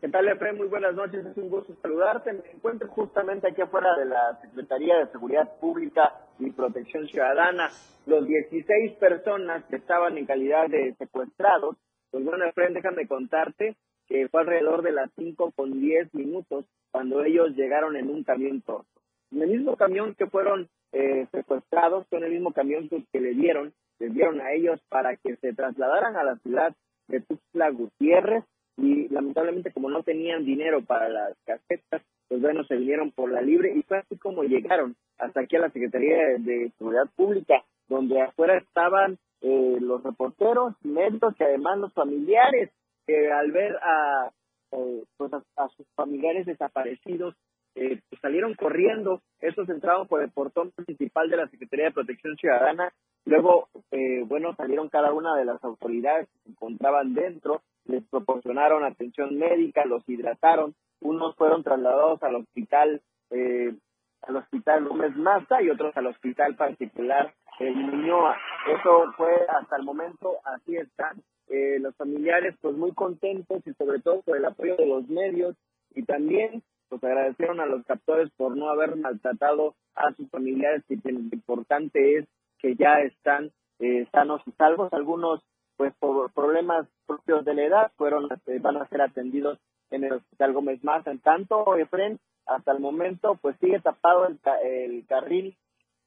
[0.00, 0.58] ¿Qué tal, Efraín?
[0.58, 2.32] Muy buenas noches, es un gusto saludarte.
[2.32, 7.70] Me encuentro justamente aquí afuera de la Secretaría de Seguridad Pública y Protección Ciudadana.
[8.06, 11.76] Los 16 personas que estaban en calidad de secuestrados,
[12.10, 17.24] pues bueno, Efraín, déjame contarte que fue alrededor de las 5 con 10 minutos cuando
[17.24, 19.00] ellos llegaron en un camión torto.
[19.32, 23.72] En el mismo camión que fueron eh, secuestrados, en el mismo camión que le dieron
[23.98, 26.74] les dieron a ellos para que se trasladaran a la ciudad
[27.08, 28.44] de Tuxtla Gutiérrez
[28.76, 33.40] y lamentablemente como no tenían dinero para las casetas, pues bueno, se vinieron por la
[33.40, 38.20] libre y fue así como llegaron hasta aquí a la Secretaría de, Seguridad Pública, donde
[38.20, 42.70] afuera estaban eh, los reporteros, médicos y además los familiares,
[43.06, 44.30] que al ver a,
[44.72, 47.34] eh, pues a, sus familiares desaparecidos,
[47.76, 52.36] eh, pues salieron corriendo, estos entraron por el portón principal de la Secretaría de Protección
[52.36, 52.92] Ciudadana
[53.26, 58.84] Luego, eh, bueno, salieron cada una de las autoridades que se encontraban dentro, les proporcionaron
[58.84, 63.74] atención médica, los hidrataron, unos fueron trasladados al hospital, eh,
[64.22, 68.36] al hospital Gómez Maza y otros al hospital particular el Muñoa.
[68.68, 71.20] Eso fue hasta el momento, así están.
[71.48, 75.56] Eh, los familiares pues muy contentos y sobre todo por el apoyo de los medios
[75.94, 80.96] y también pues agradecieron a los captores por no haber maltratado a sus familiares y
[80.96, 82.26] lo importante es
[82.58, 84.92] que ya están eh, sanos y salvos.
[84.92, 85.40] Algunos,
[85.76, 89.58] pues por problemas propios de la edad, fueron eh, van a ser atendidos
[89.90, 91.06] en el Hospital Gómez Más.
[91.06, 95.56] En tanto, Efren, hasta el momento, pues sigue tapado el, el carril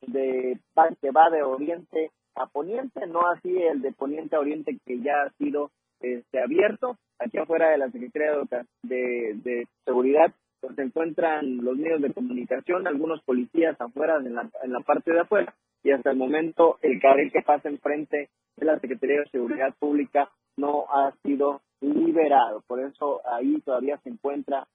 [0.02, 0.60] de
[1.02, 5.24] que va de oriente a poniente, no así el de poniente a oriente que ya
[5.24, 6.98] ha sido este, abierto.
[7.20, 8.32] Aquí afuera de la Secretaría
[8.84, 14.50] de, de, Seguridad pues, se encuentran los medios de comunicación, algunos policías afuera, en la,
[14.64, 15.54] en la parte de afuera,
[15.84, 20.30] y hasta el momento el carril que pasa enfrente de la Secretaría de Seguridad Pública
[20.58, 22.62] no ha sido liberado.
[22.68, 24.68] Por eso ahí todavía se encuentra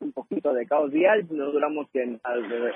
[0.00, 1.26] un poquito de caos vial.
[1.30, 2.20] No duramos que en,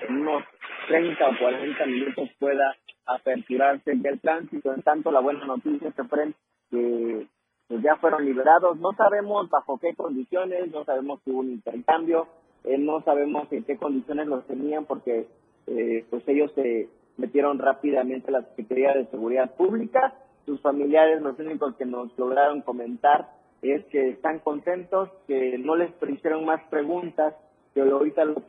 [0.09, 0.45] unos
[0.89, 2.75] 30 o 40 minutos pueda
[3.07, 4.73] aperturarse el tránsito.
[4.75, 7.27] En tanto, la buena noticia es que
[7.69, 8.79] pues, ya fueron liberados.
[8.79, 12.27] No sabemos bajo qué condiciones, no sabemos si hubo un intercambio,
[12.65, 15.27] eh, no sabemos en qué condiciones los tenían porque
[15.67, 20.15] eh, pues ellos se metieron rápidamente a la Secretaría de Seguridad Pública.
[20.47, 23.29] Sus familiares, los únicos que nos lograron comentar
[23.63, 27.35] es que están contentos, que no les hicieron más preguntas,
[27.75, 28.43] que ahorita lo,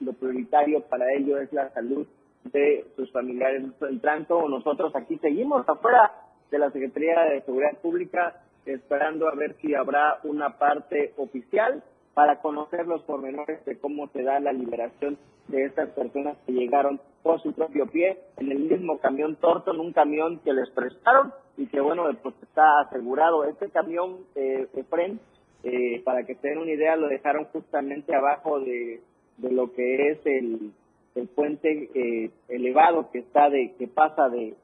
[0.00, 2.06] lo prioritario para ellos es la salud
[2.44, 3.64] de sus familiares.
[3.82, 6.12] En tanto, nosotros aquí seguimos afuera
[6.50, 11.82] de la Secretaría de Seguridad Pública esperando a ver si habrá una parte oficial
[12.14, 17.00] para conocer los pormenores de cómo se da la liberación de estas personas que llegaron
[17.22, 21.66] por su propio pie en el mismo camión Torton, un camión que les prestaron y
[21.66, 23.44] que bueno, pues está asegurado.
[23.44, 25.20] Este camión eh, Efren
[25.62, 29.00] eh, para que den una idea, lo dejaron justamente abajo de,
[29.36, 30.72] de lo que es el,
[31.14, 34.54] el puente eh, elevado que está de que pasa de,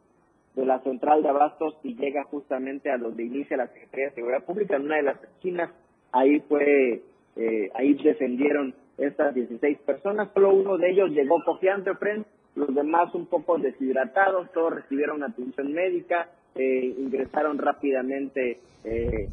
[0.57, 4.45] de la central de abastos y llega justamente a donde inicia la Secretaría de Seguridad
[4.45, 4.77] Pública.
[4.77, 5.71] En una de las esquinas
[6.13, 7.03] ahí fue
[7.37, 10.31] eh, ahí defendieron estas 16 personas.
[10.35, 15.73] Solo uno de ellos llegó cojeante frente los demás un poco deshidratados todos recibieron atención
[15.73, 19.29] médica eh, ingresaron rápidamente eh,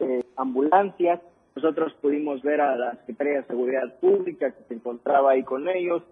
[0.00, 1.20] eh, ambulancias.
[1.56, 6.02] Nosotros pudimos ver a la Secretaría de Seguridad Pública que se encontraba ahí con ellos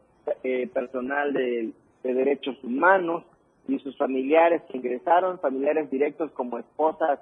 [0.43, 1.73] eh, personal de,
[2.03, 3.25] derechos humanos
[3.69, 7.21] y sus familiares que ingresaron, familiares directos como esposas,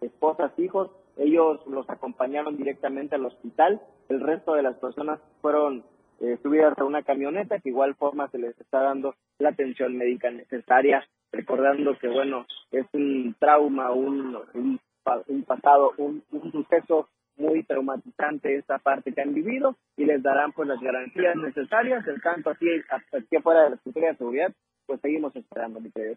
[0.00, 5.82] esposas, hijos, ellos los acompañaron directamente al hospital, el resto de las personas fueron
[6.20, 10.30] eh, subidas a una camioneta que igual forma se les está dando la atención médica
[10.30, 17.08] necesaria, recordando que bueno, es un trauma, un, un, pasado, un, un suceso
[17.38, 22.20] muy traumatizante esta parte que han vivido y les darán pues las garantías necesarias, el
[22.20, 24.52] tanto aquí, aquí afuera de la Secretaría de Seguridad,
[24.86, 26.16] pues seguimos esperando, mi querido.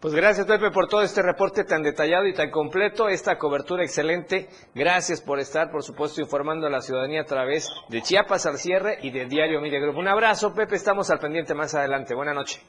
[0.00, 4.48] Pues gracias Pepe por todo este reporte tan detallado y tan completo, esta cobertura excelente.
[4.74, 8.98] Gracias por estar, por supuesto, informando a la ciudadanía a través de Chiapas al cierre
[9.00, 9.98] y de Diario Media Group.
[9.98, 12.16] Un abrazo, Pepe, estamos al pendiente más adelante.
[12.16, 12.60] Buenas noches.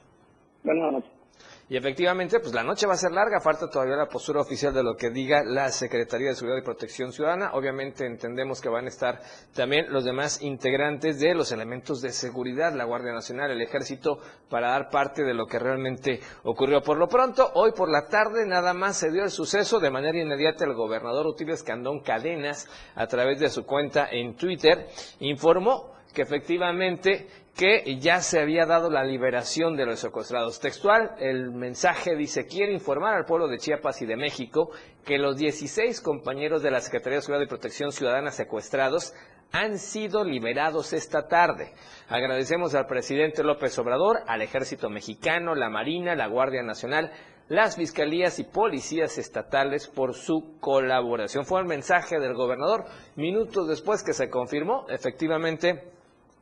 [0.63, 1.22] Buenas noches.
[1.69, 4.83] Y efectivamente, pues la noche va a ser larga, falta todavía la postura oficial de
[4.83, 7.51] lo que diga la Secretaría de Seguridad y Protección Ciudadana.
[7.53, 9.21] Obviamente entendemos que van a estar
[9.53, 14.71] también los demás integrantes de los elementos de seguridad, la Guardia Nacional, el Ejército, para
[14.71, 16.81] dar parte de lo que realmente ocurrió.
[16.81, 20.19] Por lo pronto, hoy por la tarde nada más se dio el suceso de manera
[20.19, 24.87] inmediata el gobernador Utiles Candón Cadenas, a través de su cuenta en Twitter,
[25.19, 30.59] informó que efectivamente que ya se había dado la liberación de los secuestrados.
[30.59, 34.71] Textual, el mensaje dice, quiere informar al pueblo de Chiapas y de México
[35.05, 39.13] que los 16 compañeros de la Secretaría de Seguridad y Protección Ciudadana secuestrados
[39.51, 41.73] han sido liberados esta tarde.
[42.09, 47.11] Agradecemos al presidente López Obrador, al ejército mexicano, la Marina, la Guardia Nacional,
[47.49, 51.45] las fiscalías y policías estatales por su colaboración.
[51.45, 52.85] Fue el mensaje del gobernador
[53.15, 55.93] minutos después que se confirmó efectivamente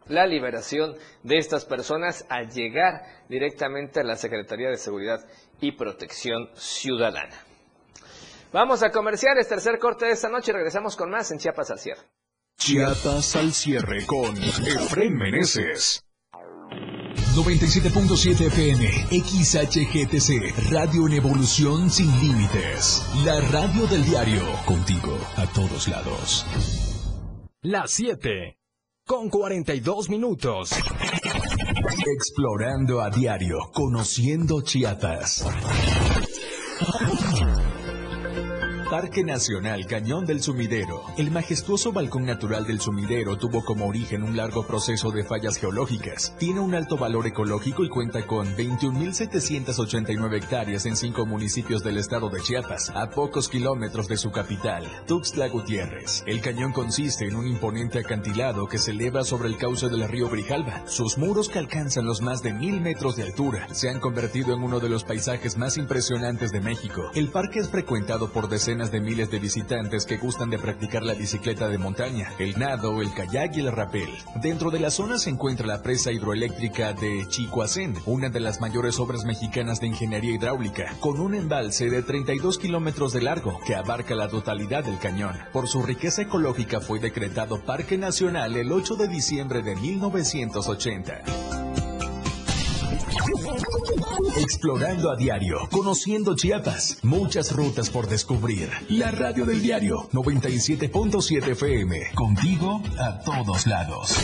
[0.08, 5.26] la liberación de estas personas al llegar directamente a la Secretaría de Seguridad
[5.60, 7.46] y Protección Ciudadana.
[8.52, 11.80] Vamos a comerciales, tercer corte de esta noche y regresamos con más en Chiapas al
[11.80, 12.02] cierre.
[12.58, 16.04] Chiapas al cierre con Efren Meneses.
[17.34, 23.06] 97.7 FM, XHGTC, Radio en Evolución Sin Límites.
[23.24, 26.46] La radio del diario, contigo a todos lados.
[27.62, 28.61] Las 7
[29.12, 30.72] con 42 minutos.
[32.16, 35.44] Explorando a diario, conociendo Chiapas.
[38.92, 41.06] Parque Nacional Cañón del Sumidero.
[41.16, 46.36] El majestuoso balcón natural del sumidero tuvo como origen un largo proceso de fallas geológicas.
[46.38, 52.30] Tiene un alto valor ecológico y cuenta con 21.789 hectáreas en cinco municipios del estado
[52.30, 56.26] de Chiapas, a pocos kilómetros de su capital, Tuxtla Gutiérrez.
[56.28, 60.28] El cañón consiste en un imponente acantilado que se eleva sobre el cauce del río
[60.28, 60.86] Brijalba.
[60.86, 64.62] Sus muros que alcanzan los más de mil metros de altura se han convertido en
[64.62, 67.10] uno de los paisajes más impresionantes de México.
[67.16, 71.14] El parque es frecuentado por decenas de miles de visitantes que gustan de practicar la
[71.14, 74.10] bicicleta de montaña, el nado, el kayak y el rapel.
[74.42, 79.00] Dentro de la zona se encuentra la presa hidroeléctrica de Chicoacén, una de las mayores
[79.00, 84.16] obras mexicanas de ingeniería hidráulica, con un embalse de 32 kilómetros de largo que abarca
[84.16, 85.36] la totalidad del cañón.
[85.52, 91.51] Por su riqueza ecológica fue decretado Parque Nacional el 8 de diciembre de 1980.
[94.42, 98.72] Explorando a diario, conociendo Chiapas, muchas rutas por descubrir.
[98.90, 104.18] La radio del diario 97.7 FM, contigo a todos lados.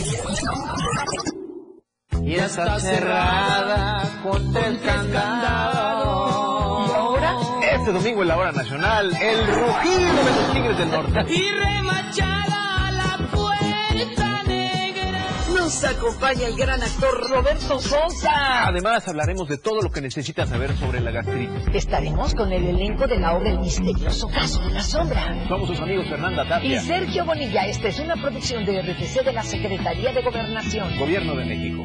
[2.24, 6.88] Y está cerrada contra el candado.
[6.88, 7.36] Y ahora,
[7.72, 11.26] este domingo en la hora nacional, el rugido de los Tigres del Norte.
[15.68, 18.68] Nos acompaña el gran actor Roberto Sosa.
[18.68, 21.62] Además, hablaremos de todo lo que necesitas saber sobre la gastritis.
[21.74, 25.46] Estaremos con el elenco de la obra El misterioso caso de la sombra.
[25.46, 26.76] Somos sus amigos Fernanda Tapia.
[26.76, 27.66] Y Sergio Bonilla.
[27.66, 30.98] Esta es una producción de RTC de la Secretaría de Gobernación.
[30.98, 31.84] Gobierno de México.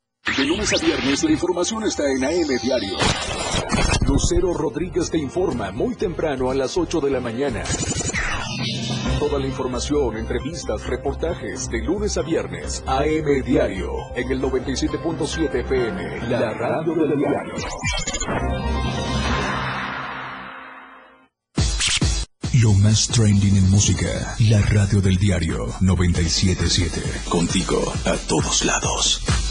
[0.37, 2.97] De lunes a viernes la información está en AM Diario.
[4.07, 7.63] Lucero Rodríguez te informa muy temprano a las 8 de la mañana.
[9.19, 12.83] Toda la información, entrevistas, reportajes de lunes a viernes.
[12.87, 17.53] AM Diario en el 97.7 FM, la radio del diario.
[22.61, 24.35] Lo más trending en música.
[24.49, 27.01] La radio del diario 977.
[27.29, 29.50] Contigo a todos lados.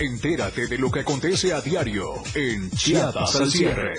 [0.00, 3.94] Entérate de lo que acontece a diario en Chiapas al cierre.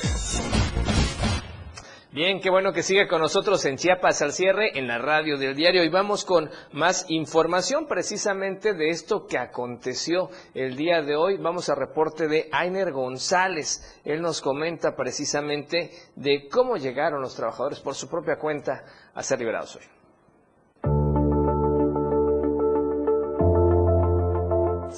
[2.13, 5.57] Bien, qué bueno que sigue con nosotros en Chiapas al cierre en la radio del
[5.57, 11.37] diario y vamos con más información precisamente de esto que aconteció el día de hoy.
[11.37, 13.99] Vamos al reporte de Ainer González.
[14.05, 19.39] Él nos comenta precisamente de cómo llegaron los trabajadores por su propia cuenta a ser
[19.39, 19.98] liberados hoy.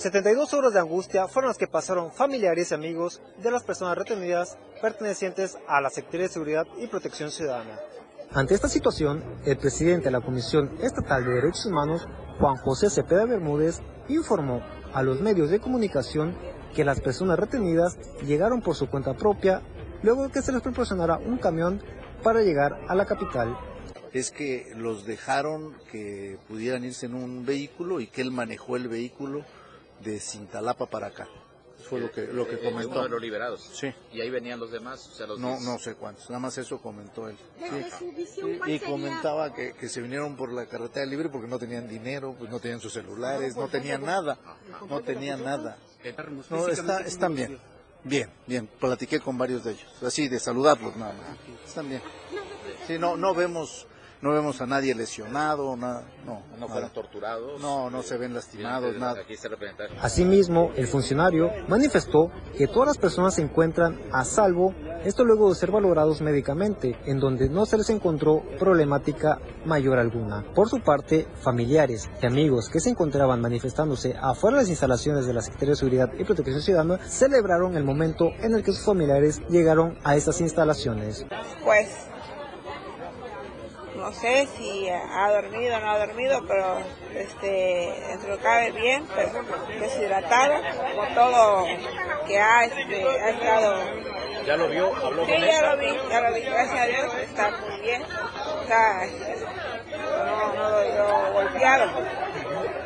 [0.01, 4.57] 72 horas de angustia fueron las que pasaron familiares y amigos de las personas retenidas
[4.81, 7.77] pertenecientes a la Secretaría de Seguridad y Protección Ciudadana.
[8.33, 12.07] Ante esta situación, el presidente de la Comisión Estatal de Derechos Humanos,
[12.39, 16.35] Juan José Cepeda Bermúdez, informó a los medios de comunicación
[16.75, 17.95] que las personas retenidas
[18.25, 19.61] llegaron por su cuenta propia
[20.01, 21.79] luego de que se les proporcionara un camión
[22.23, 23.55] para llegar a la capital.
[24.13, 28.87] Es que los dejaron que pudieran irse en un vehículo y que él manejó el
[28.87, 29.45] vehículo
[30.03, 31.27] de Cintalapa para acá.
[31.89, 32.91] Fue lo que, lo que Es comentó.
[32.91, 33.69] uno de los liberados.
[33.73, 33.91] Sí.
[34.13, 35.07] Y ahí venían los demás.
[35.07, 35.61] O sea, los No, diez.
[35.61, 37.35] no sé cuántos, nada más eso comentó él.
[37.99, 38.05] Sí.
[38.15, 42.35] visión, Y- comentaba que, que se vinieron por la carretera libre porque no tenían dinero,
[42.37, 44.37] pues no tenían sus celulares, no tenían nada,
[44.89, 45.77] no tenían nada.
[46.49, 47.59] No, está, están bien,
[48.03, 48.67] bien, bien.
[48.67, 51.37] Platiqué con varios de ellos, así de saludarlos nada más.
[51.67, 52.01] Están bien.
[52.87, 53.85] Sí, no, no vemos,
[54.21, 56.41] no vemos a nadie lesionado, nada, no.
[56.51, 56.67] No nada.
[56.67, 57.59] fueron torturados.
[57.59, 59.21] No, no se ven lastimados, nada.
[59.21, 59.49] Aquí se.
[59.99, 65.55] Asimismo, el funcionario manifestó que todas las personas se encuentran a salvo, esto luego de
[65.55, 70.43] ser valorados médicamente, en donde no se les encontró problemática mayor alguna.
[70.53, 75.33] Por su parte, familiares y amigos que se encontraban manifestándose afuera de las instalaciones de
[75.33, 79.41] la Secretaría de Seguridad y Protección Ciudadana celebraron el momento en el que sus familiares
[79.49, 81.25] llegaron a estas instalaciones.
[81.63, 82.10] Pues
[84.01, 86.79] no sé si ha dormido o no ha dormido, pero
[87.13, 89.43] este, dentro cabe bien, pero
[89.79, 90.55] deshidratado,
[90.95, 91.65] con todo
[92.27, 93.75] que ha, este, ha estado...
[94.45, 94.95] ¿Ya lo vio?
[94.95, 98.01] ¿Habló Sí, con ya lo vi, ya lo vi, gracias a Dios, está muy bien,
[98.01, 99.05] está,
[100.25, 101.91] no, no lo vio golpeado,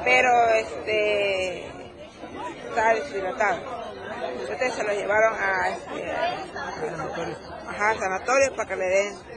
[0.04, 1.66] pero este,
[2.68, 3.86] está deshidratado.
[4.38, 6.12] Entonces se lo llevaron a, este,
[7.68, 9.35] ajá, al sanatorio para que le den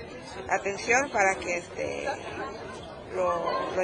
[0.48, 2.04] atención para que este,
[3.14, 3.42] lo,
[3.76, 3.82] lo.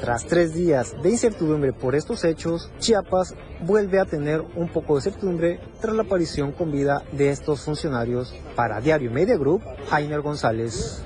[0.00, 5.02] Tras tres días de incertidumbre por estos hechos, Chiapas vuelve a tener un poco de
[5.02, 8.34] certidumbre tras la aparición con vida de estos funcionarios.
[8.54, 11.04] Para Diario Media Group, Jainer González.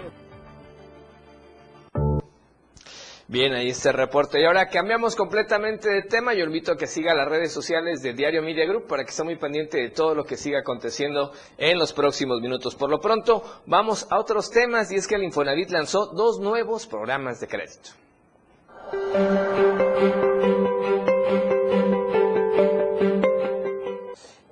[3.27, 4.39] Bien, ahí está el reporte.
[4.41, 6.35] Y ahora cambiamos completamente de tema.
[6.35, 9.23] Yo invito a que siga las redes sociales de Diario Media Group para que esté
[9.23, 12.75] muy pendiente de todo lo que siga aconteciendo en los próximos minutos.
[12.75, 16.87] Por lo pronto, vamos a otros temas y es que el Infonavit lanzó dos nuevos
[16.87, 17.91] programas de crédito.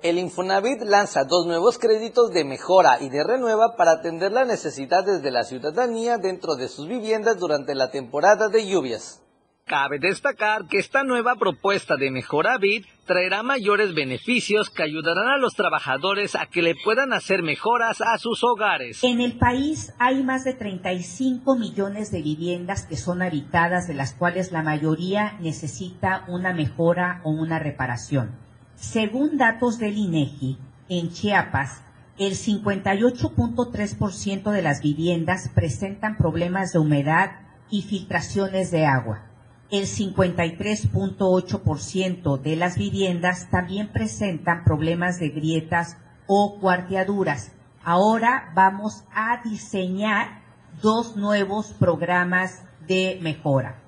[0.03, 5.23] El Infonavit lanza dos nuevos créditos de mejora y de renueva para atender las necesidades
[5.23, 9.21] de la ciudadanía dentro de sus viviendas durante la temporada de lluvias.
[9.65, 15.37] Cabe destacar que esta nueva propuesta de Mejora Bit traerá mayores beneficios que ayudarán a
[15.37, 19.01] los trabajadores a que le puedan hacer mejoras a sus hogares.
[19.05, 24.13] En el país hay más de 35 millones de viviendas que son habitadas, de las
[24.13, 28.42] cuales la mayoría necesita una mejora o una reparación.
[28.83, 30.59] Según datos del INEGI,
[30.89, 31.81] en Chiapas,
[32.17, 37.31] el 58.3% de las viviendas presentan problemas de humedad
[37.69, 39.23] y filtraciones de agua.
[39.71, 45.95] El 53.8% de las viviendas también presentan problemas de grietas
[46.27, 47.53] o cuarteaduras.
[47.85, 50.41] Ahora vamos a diseñar
[50.81, 53.81] dos nuevos programas de mejora.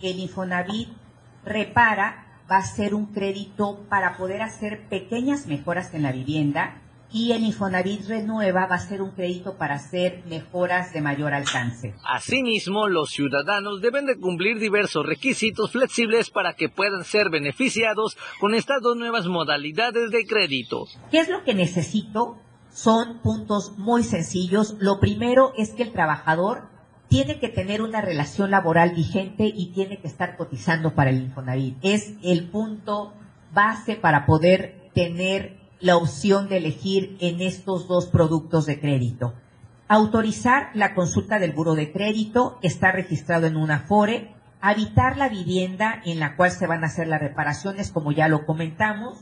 [0.00, 0.88] El Infonavit
[1.44, 6.82] repara va a ser un crédito para poder hacer pequeñas mejoras en la vivienda
[7.12, 11.94] y el Infonavit Renueva va a ser un crédito para hacer mejoras de mayor alcance.
[12.04, 18.54] Asimismo, los ciudadanos deben de cumplir diversos requisitos flexibles para que puedan ser beneficiados con
[18.54, 20.86] estas dos nuevas modalidades de crédito.
[21.10, 22.38] ¿Qué es lo que necesito?
[22.70, 24.76] Son puntos muy sencillos.
[24.80, 26.71] Lo primero es que el trabajador
[27.12, 31.76] tiene que tener una relación laboral vigente y tiene que estar cotizando para el Infonavit.
[31.82, 33.12] Es el punto
[33.52, 39.34] base para poder tener la opción de elegir en estos dos productos de crédito.
[39.88, 46.00] Autorizar la consulta del buro de crédito, está registrado en una FORE, habitar la vivienda
[46.06, 49.18] en la cual se van a hacer las reparaciones, como ya lo comentamos.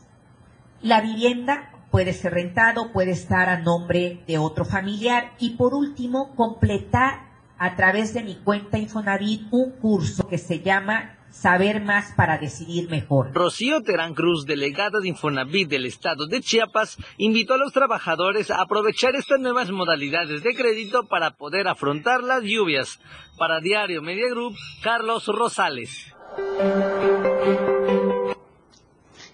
[0.81, 6.37] La vivienda puede ser rentado, puede estar a nombre de otro familiar y por último,
[6.37, 7.30] completar
[7.61, 12.89] a través de mi cuenta Infonavit un curso que se llama saber más para decidir
[12.89, 13.35] mejor.
[13.35, 18.63] Rocío Terán Cruz, delegada de Infonavit del estado de Chiapas, invitó a los trabajadores a
[18.63, 22.99] aprovechar estas nuevas modalidades de crédito para poder afrontar las lluvias.
[23.39, 26.15] Para Diario Media Group, Carlos Rosales.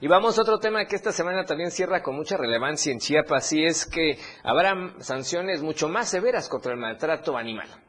[0.00, 3.52] Y vamos a otro tema que esta semana también cierra con mucha relevancia en Chiapas
[3.52, 7.86] y es que habrá sanciones mucho más severas contra el maltrato animal.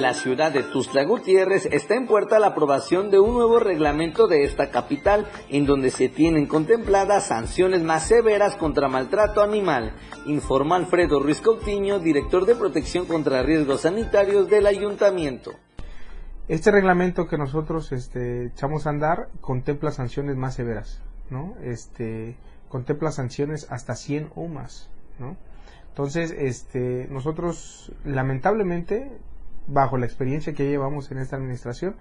[0.00, 4.44] La ciudad de Tuzla Gutiérrez está en puerta la aprobación de un nuevo reglamento de
[4.44, 9.92] esta capital, en donde se tienen contempladas sanciones más severas contra maltrato animal,
[10.24, 15.54] informa Alfredo Ruiz Coutinho, director de protección contra riesgos sanitarios del ayuntamiento.
[16.46, 21.56] Este reglamento que nosotros este, echamos a andar contempla sanciones más severas, ¿no?
[21.60, 22.36] Este,
[22.68, 25.36] contempla sanciones hasta 100 o más, ¿no?
[25.88, 29.10] Entonces, este, nosotros lamentablemente
[29.68, 31.96] bajo la experiencia que llevamos en esta administración,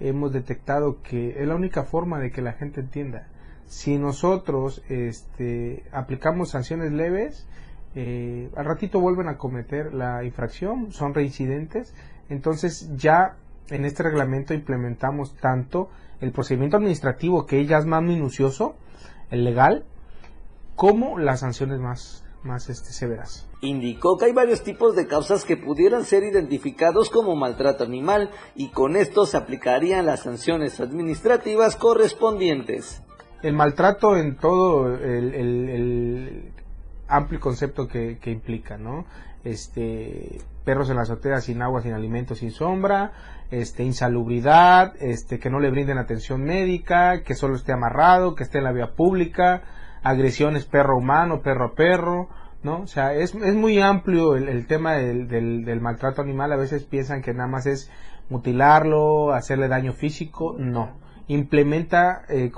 [0.00, 3.26] hemos detectado que es la única forma de que la gente entienda.
[3.66, 7.46] Si nosotros este, aplicamos sanciones leves,
[7.94, 11.94] eh, al ratito vuelven a cometer la infracción, son reincidentes,
[12.28, 13.36] entonces ya
[13.70, 15.90] en este reglamento implementamos tanto
[16.20, 18.76] el procedimiento administrativo, que ya es más minucioso,
[19.30, 19.84] el legal,
[20.74, 23.47] como las sanciones más, más este, severas.
[23.60, 28.68] Indicó que hay varios tipos de causas que pudieran ser identificados como maltrato animal y
[28.68, 33.02] con esto se aplicarían las sanciones administrativas correspondientes.
[33.42, 36.52] El maltrato en todo el,
[37.08, 39.06] amplio concepto que, implica, ¿no?
[39.42, 43.12] Este, perros en la azotea sin agua, sin alimento, sin sombra,
[43.50, 48.58] este, insalubridad, este, que no le brinden atención médica, que solo esté amarrado, que esté
[48.58, 49.62] en la vía pública,
[50.02, 52.28] agresiones perro humano, perro a perro,
[52.62, 52.80] ¿no?
[52.80, 56.52] O sea, es, es muy amplio el, tema del, del, maltrato animal.
[56.52, 57.90] A veces piensan que nada más es
[58.28, 60.56] mutilarlo, hacerle daño físico.
[60.58, 60.96] No.
[61.28, 62.50] Implementa, eh,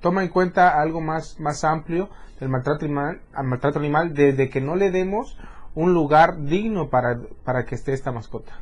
[0.00, 4.60] toma en cuenta algo más, más amplio del maltrato animal, al maltrato animal desde que
[4.60, 5.38] no le demos
[5.74, 8.60] un lugar digno para, para que esté esta mascota.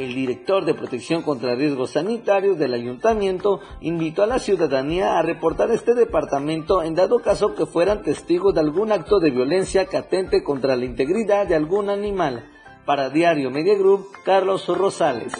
[0.00, 5.70] El director de protección contra riesgos sanitarios del ayuntamiento invitó a la ciudadanía a reportar
[5.72, 10.42] este departamento en dado caso que fueran testigos de algún acto de violencia que atente
[10.42, 12.50] contra la integridad de algún animal.
[12.86, 15.34] Para Diario Media Group, Carlos Rosales.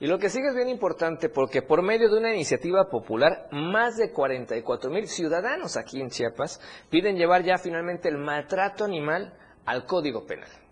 [0.00, 3.96] Y lo que sigue es bien importante porque por medio de una iniciativa popular, más
[3.96, 6.60] de 44 mil ciudadanos aquí en Chiapas
[6.90, 9.32] piden llevar ya finalmente el maltrato animal
[9.64, 10.63] al Código Penal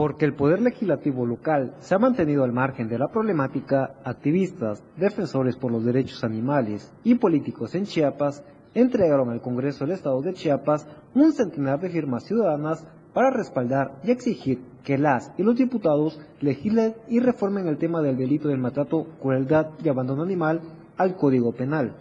[0.00, 5.56] porque el Poder Legislativo local se ha mantenido al margen de la problemática, activistas, defensores
[5.56, 8.42] por los derechos animales y políticos en Chiapas
[8.72, 12.82] entregaron al Congreso del Estado de Chiapas un centenar de firmas ciudadanas
[13.12, 18.16] para respaldar y exigir que las y los diputados legislen y reformen el tema del
[18.16, 20.62] delito del maltrato, crueldad y abandono animal
[20.96, 21.94] al Código Penal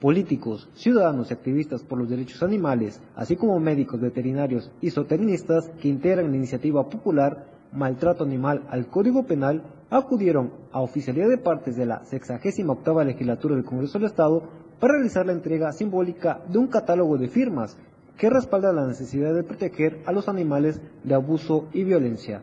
[0.00, 5.88] políticos, ciudadanos y activistas por los derechos animales, así como médicos, veterinarios y zootecnistas que
[5.88, 11.86] integran la iniciativa popular Maltrato Animal al Código Penal, acudieron a oficialidad de partes de
[11.86, 14.42] la 68 legislatura del Congreso del Estado
[14.80, 17.76] para realizar la entrega simbólica de un catálogo de firmas
[18.18, 22.42] que respalda la necesidad de proteger a los animales de abuso y violencia.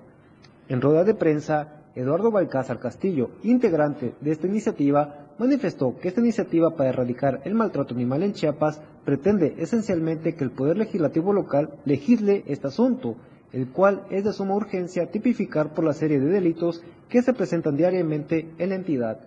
[0.67, 6.71] En rueda de prensa, Eduardo Balcázar Castillo, integrante de esta iniciativa, manifestó que esta iniciativa
[6.77, 12.43] para erradicar el maltrato animal en Chiapas pretende esencialmente que el Poder Legislativo local legisle
[12.47, 13.17] este asunto,
[13.51, 17.75] el cual es de suma urgencia tipificar por la serie de delitos que se presentan
[17.75, 19.19] diariamente en la entidad.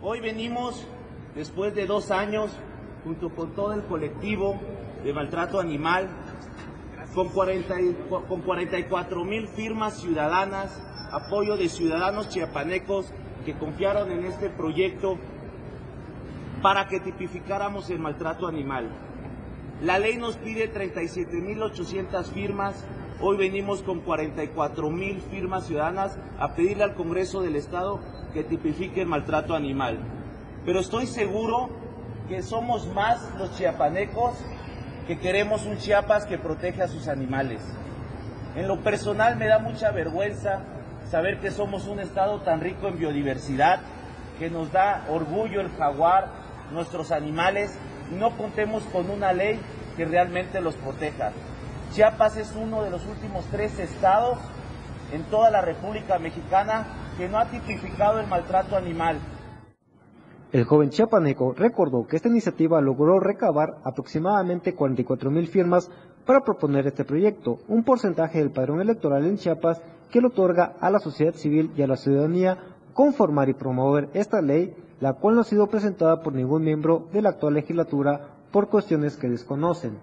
[0.00, 0.86] Hoy venimos,
[1.36, 2.50] después de dos años,
[3.04, 4.58] junto con todo el colectivo
[5.04, 6.08] de maltrato animal,
[7.14, 7.96] con, 40 y-
[8.26, 10.82] con 44 mil firmas ciudadanas,
[11.12, 13.12] apoyo de ciudadanos chiapanecos
[13.44, 15.18] que confiaron en este proyecto
[16.62, 18.88] para que tipificáramos el maltrato animal.
[19.82, 22.84] La ley nos pide 37.800 firmas,
[23.20, 28.00] hoy venimos con 44.000 firmas ciudadanas a pedirle al Congreso del Estado
[28.32, 29.98] que tipifique el maltrato animal.
[30.64, 31.68] Pero estoy seguro
[32.28, 34.34] que somos más los chiapanecos
[35.08, 37.60] que queremos un Chiapas que protege a sus animales.
[38.54, 40.60] En lo personal me da mucha vergüenza
[41.10, 43.80] saber que somos un estado tan rico en biodiversidad,
[44.38, 46.41] que nos da orgullo el jaguar,
[46.72, 47.78] nuestros animales,
[48.10, 49.60] y no contemos con una ley
[49.96, 51.32] que realmente los proteja.
[51.92, 54.38] Chiapas es uno de los últimos tres estados
[55.12, 56.86] en toda la República Mexicana
[57.18, 59.18] que no ha tipificado el maltrato animal.
[60.52, 65.90] El joven chiapaneco recordó que esta iniciativa logró recabar aproximadamente 44 mil firmas
[66.26, 70.90] para proponer este proyecto, un porcentaje del padrón electoral en Chiapas que le otorga a
[70.90, 72.58] la sociedad civil y a la ciudadanía
[72.92, 77.22] conformar y promover esta ley, la cual no ha sido presentada por ningún miembro de
[77.22, 79.98] la actual legislatura por cuestiones que desconocen.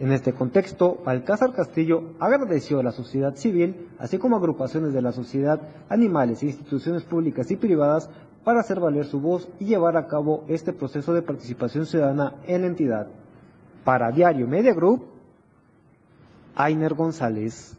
[0.00, 5.12] En este contexto, Balcázar Castillo agradeció a la sociedad civil, así como agrupaciones de la
[5.12, 8.10] sociedad, animales e instituciones públicas y privadas
[8.42, 12.62] para hacer valer su voz y llevar a cabo este proceso de participación ciudadana en
[12.62, 13.06] la entidad.
[13.84, 15.04] Para Diario Media Group,
[16.56, 17.76] Ainer González.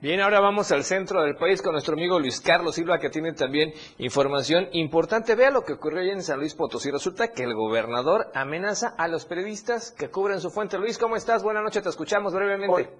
[0.00, 3.32] Bien, ahora vamos al centro del país con nuestro amigo Luis Carlos Silva, que tiene
[3.32, 5.34] también información importante.
[5.34, 6.92] Vea lo que ocurrió hoy en San Luis Potosí.
[6.92, 10.78] Resulta que el gobernador amenaza a los periodistas que cubren su fuente.
[10.78, 11.42] Luis, ¿cómo estás?
[11.42, 12.90] Buenas noches, te escuchamos brevemente.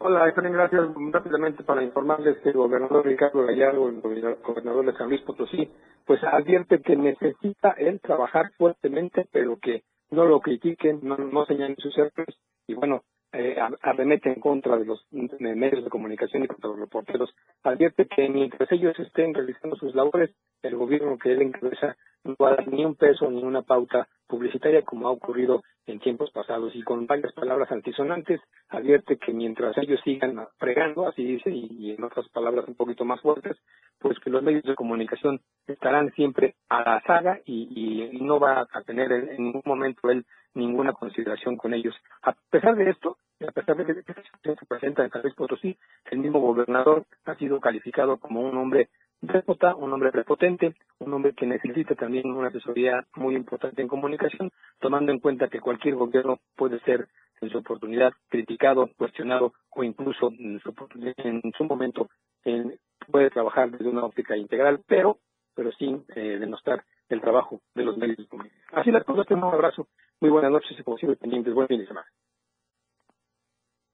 [0.00, 0.88] Hola, Efraín, gracias.
[1.12, 4.00] Rápidamente para informarles que el gobernador Ricardo Gallardo, el
[4.42, 5.70] gobernador de San Luis Potosí,
[6.04, 11.76] pues advierte que necesita él trabajar fuertemente, pero que no lo critiquen, no, no señalen
[11.76, 12.34] sus errores
[12.66, 16.80] y bueno, eh, arremete en contra de los de medios de comunicación y contra los
[16.80, 17.30] reporteros.
[17.62, 20.30] Advierte que mientras ellos estén realizando sus labores,
[20.62, 24.08] el gobierno que él encabeza no va a dar ni un peso ni una pauta
[24.26, 29.76] publicitaria como ha ocurrido en tiempos pasados y con varias palabras antisonantes advierte que mientras
[29.78, 33.56] ellos sigan fregando, así dice, y, en otras palabras un poquito más fuertes,
[33.98, 38.60] pues que los medios de comunicación estarán siempre a la saga y, y no va
[38.60, 41.94] a tener en, ningún momento él ninguna consideración con ellos.
[42.22, 45.76] A pesar de esto, a pesar de que se presenta en San Luis Potosí,
[46.10, 48.88] el mismo gobernador ha sido calificado como un hombre
[49.20, 54.50] déspota, un hombre prepotente, un hombre que necesita también una asesoría muy importante en comunicación,
[54.78, 57.08] tomando en cuenta que cualquier gobierno puede ser
[57.40, 60.74] en su oportunidad criticado, cuestionado o incluso en su,
[61.16, 62.08] en su momento
[62.44, 62.78] en-
[63.10, 65.18] puede trabajar desde una óptica integral, pero
[65.54, 68.78] pero sin eh, denostar el trabajo de los medios de comunicación.
[68.80, 69.88] Así las cosas, un abrazo,
[70.20, 72.06] muy buenas noches y siempre pendientes, buen fin de semana.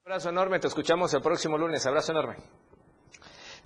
[0.04, 1.84] Abrazo enorme, te escuchamos el próximo lunes.
[1.86, 2.36] Abrazo enorme.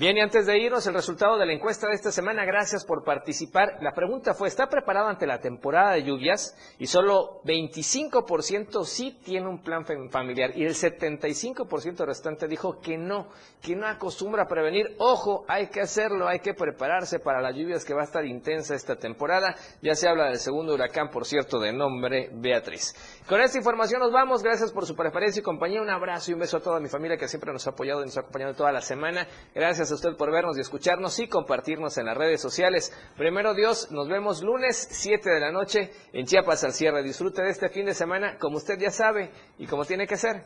[0.00, 3.04] Bien, y antes de irnos, el resultado de la encuesta de esta semana, gracias por
[3.04, 3.76] participar.
[3.82, 6.56] La pregunta fue, ¿está preparado ante la temporada de lluvias?
[6.78, 12.96] Y solo 25% sí tiene un plan fam- familiar y el 75% restante dijo que
[12.96, 13.28] no,
[13.60, 14.96] que no acostumbra a prevenir.
[15.00, 18.74] Ojo, hay que hacerlo, hay que prepararse para las lluvias que va a estar intensa
[18.74, 19.54] esta temporada.
[19.82, 22.94] Ya se habla del segundo huracán, por cierto, de nombre Beatriz.
[23.28, 25.82] Con esta información nos vamos, gracias por su preferencia y compañía.
[25.82, 28.06] Un abrazo y un beso a toda mi familia que siempre nos ha apoyado y
[28.06, 29.28] nos ha acompañado toda la semana.
[29.54, 32.92] Gracias a usted por vernos y escucharnos y compartirnos en las redes sociales.
[33.16, 37.02] Primero Dios, nos vemos lunes 7 de la noche en Chiapas al cierre.
[37.02, 40.44] Disfrute de este fin de semana como usted ya sabe y como tiene que ser,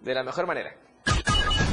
[0.00, 0.87] de la mejor manera.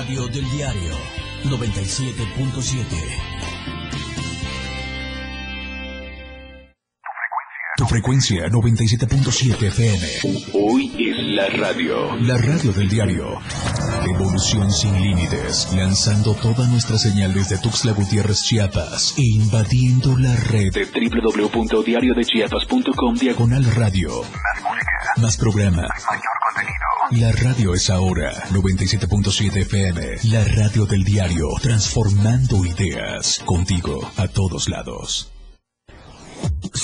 [0.00, 0.94] Radio del diario
[1.44, 2.84] 97.7.
[7.76, 10.08] Tu frecuencia 97.7 FM.
[10.54, 12.16] Hoy es la radio.
[12.16, 13.38] La radio del diario.
[14.06, 20.72] Evolución sin límites, lanzando toda nuestra señal desde Tuxtla Gutiérrez, Chiapas e invadiendo la red
[20.72, 24.22] de www.diariodechiapas.com diagonal radio.
[24.22, 25.86] Más música, más programa.
[27.10, 34.68] La radio es ahora 97.7 FM, la radio del diario, transformando ideas contigo a todos
[34.68, 35.39] lados.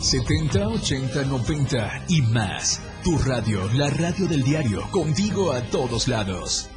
[0.00, 2.80] 70, 80, 90 y más.
[3.04, 6.70] Tu radio, la radio del diario, contigo a todos lados.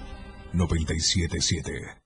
[0.54, 2.03] 977.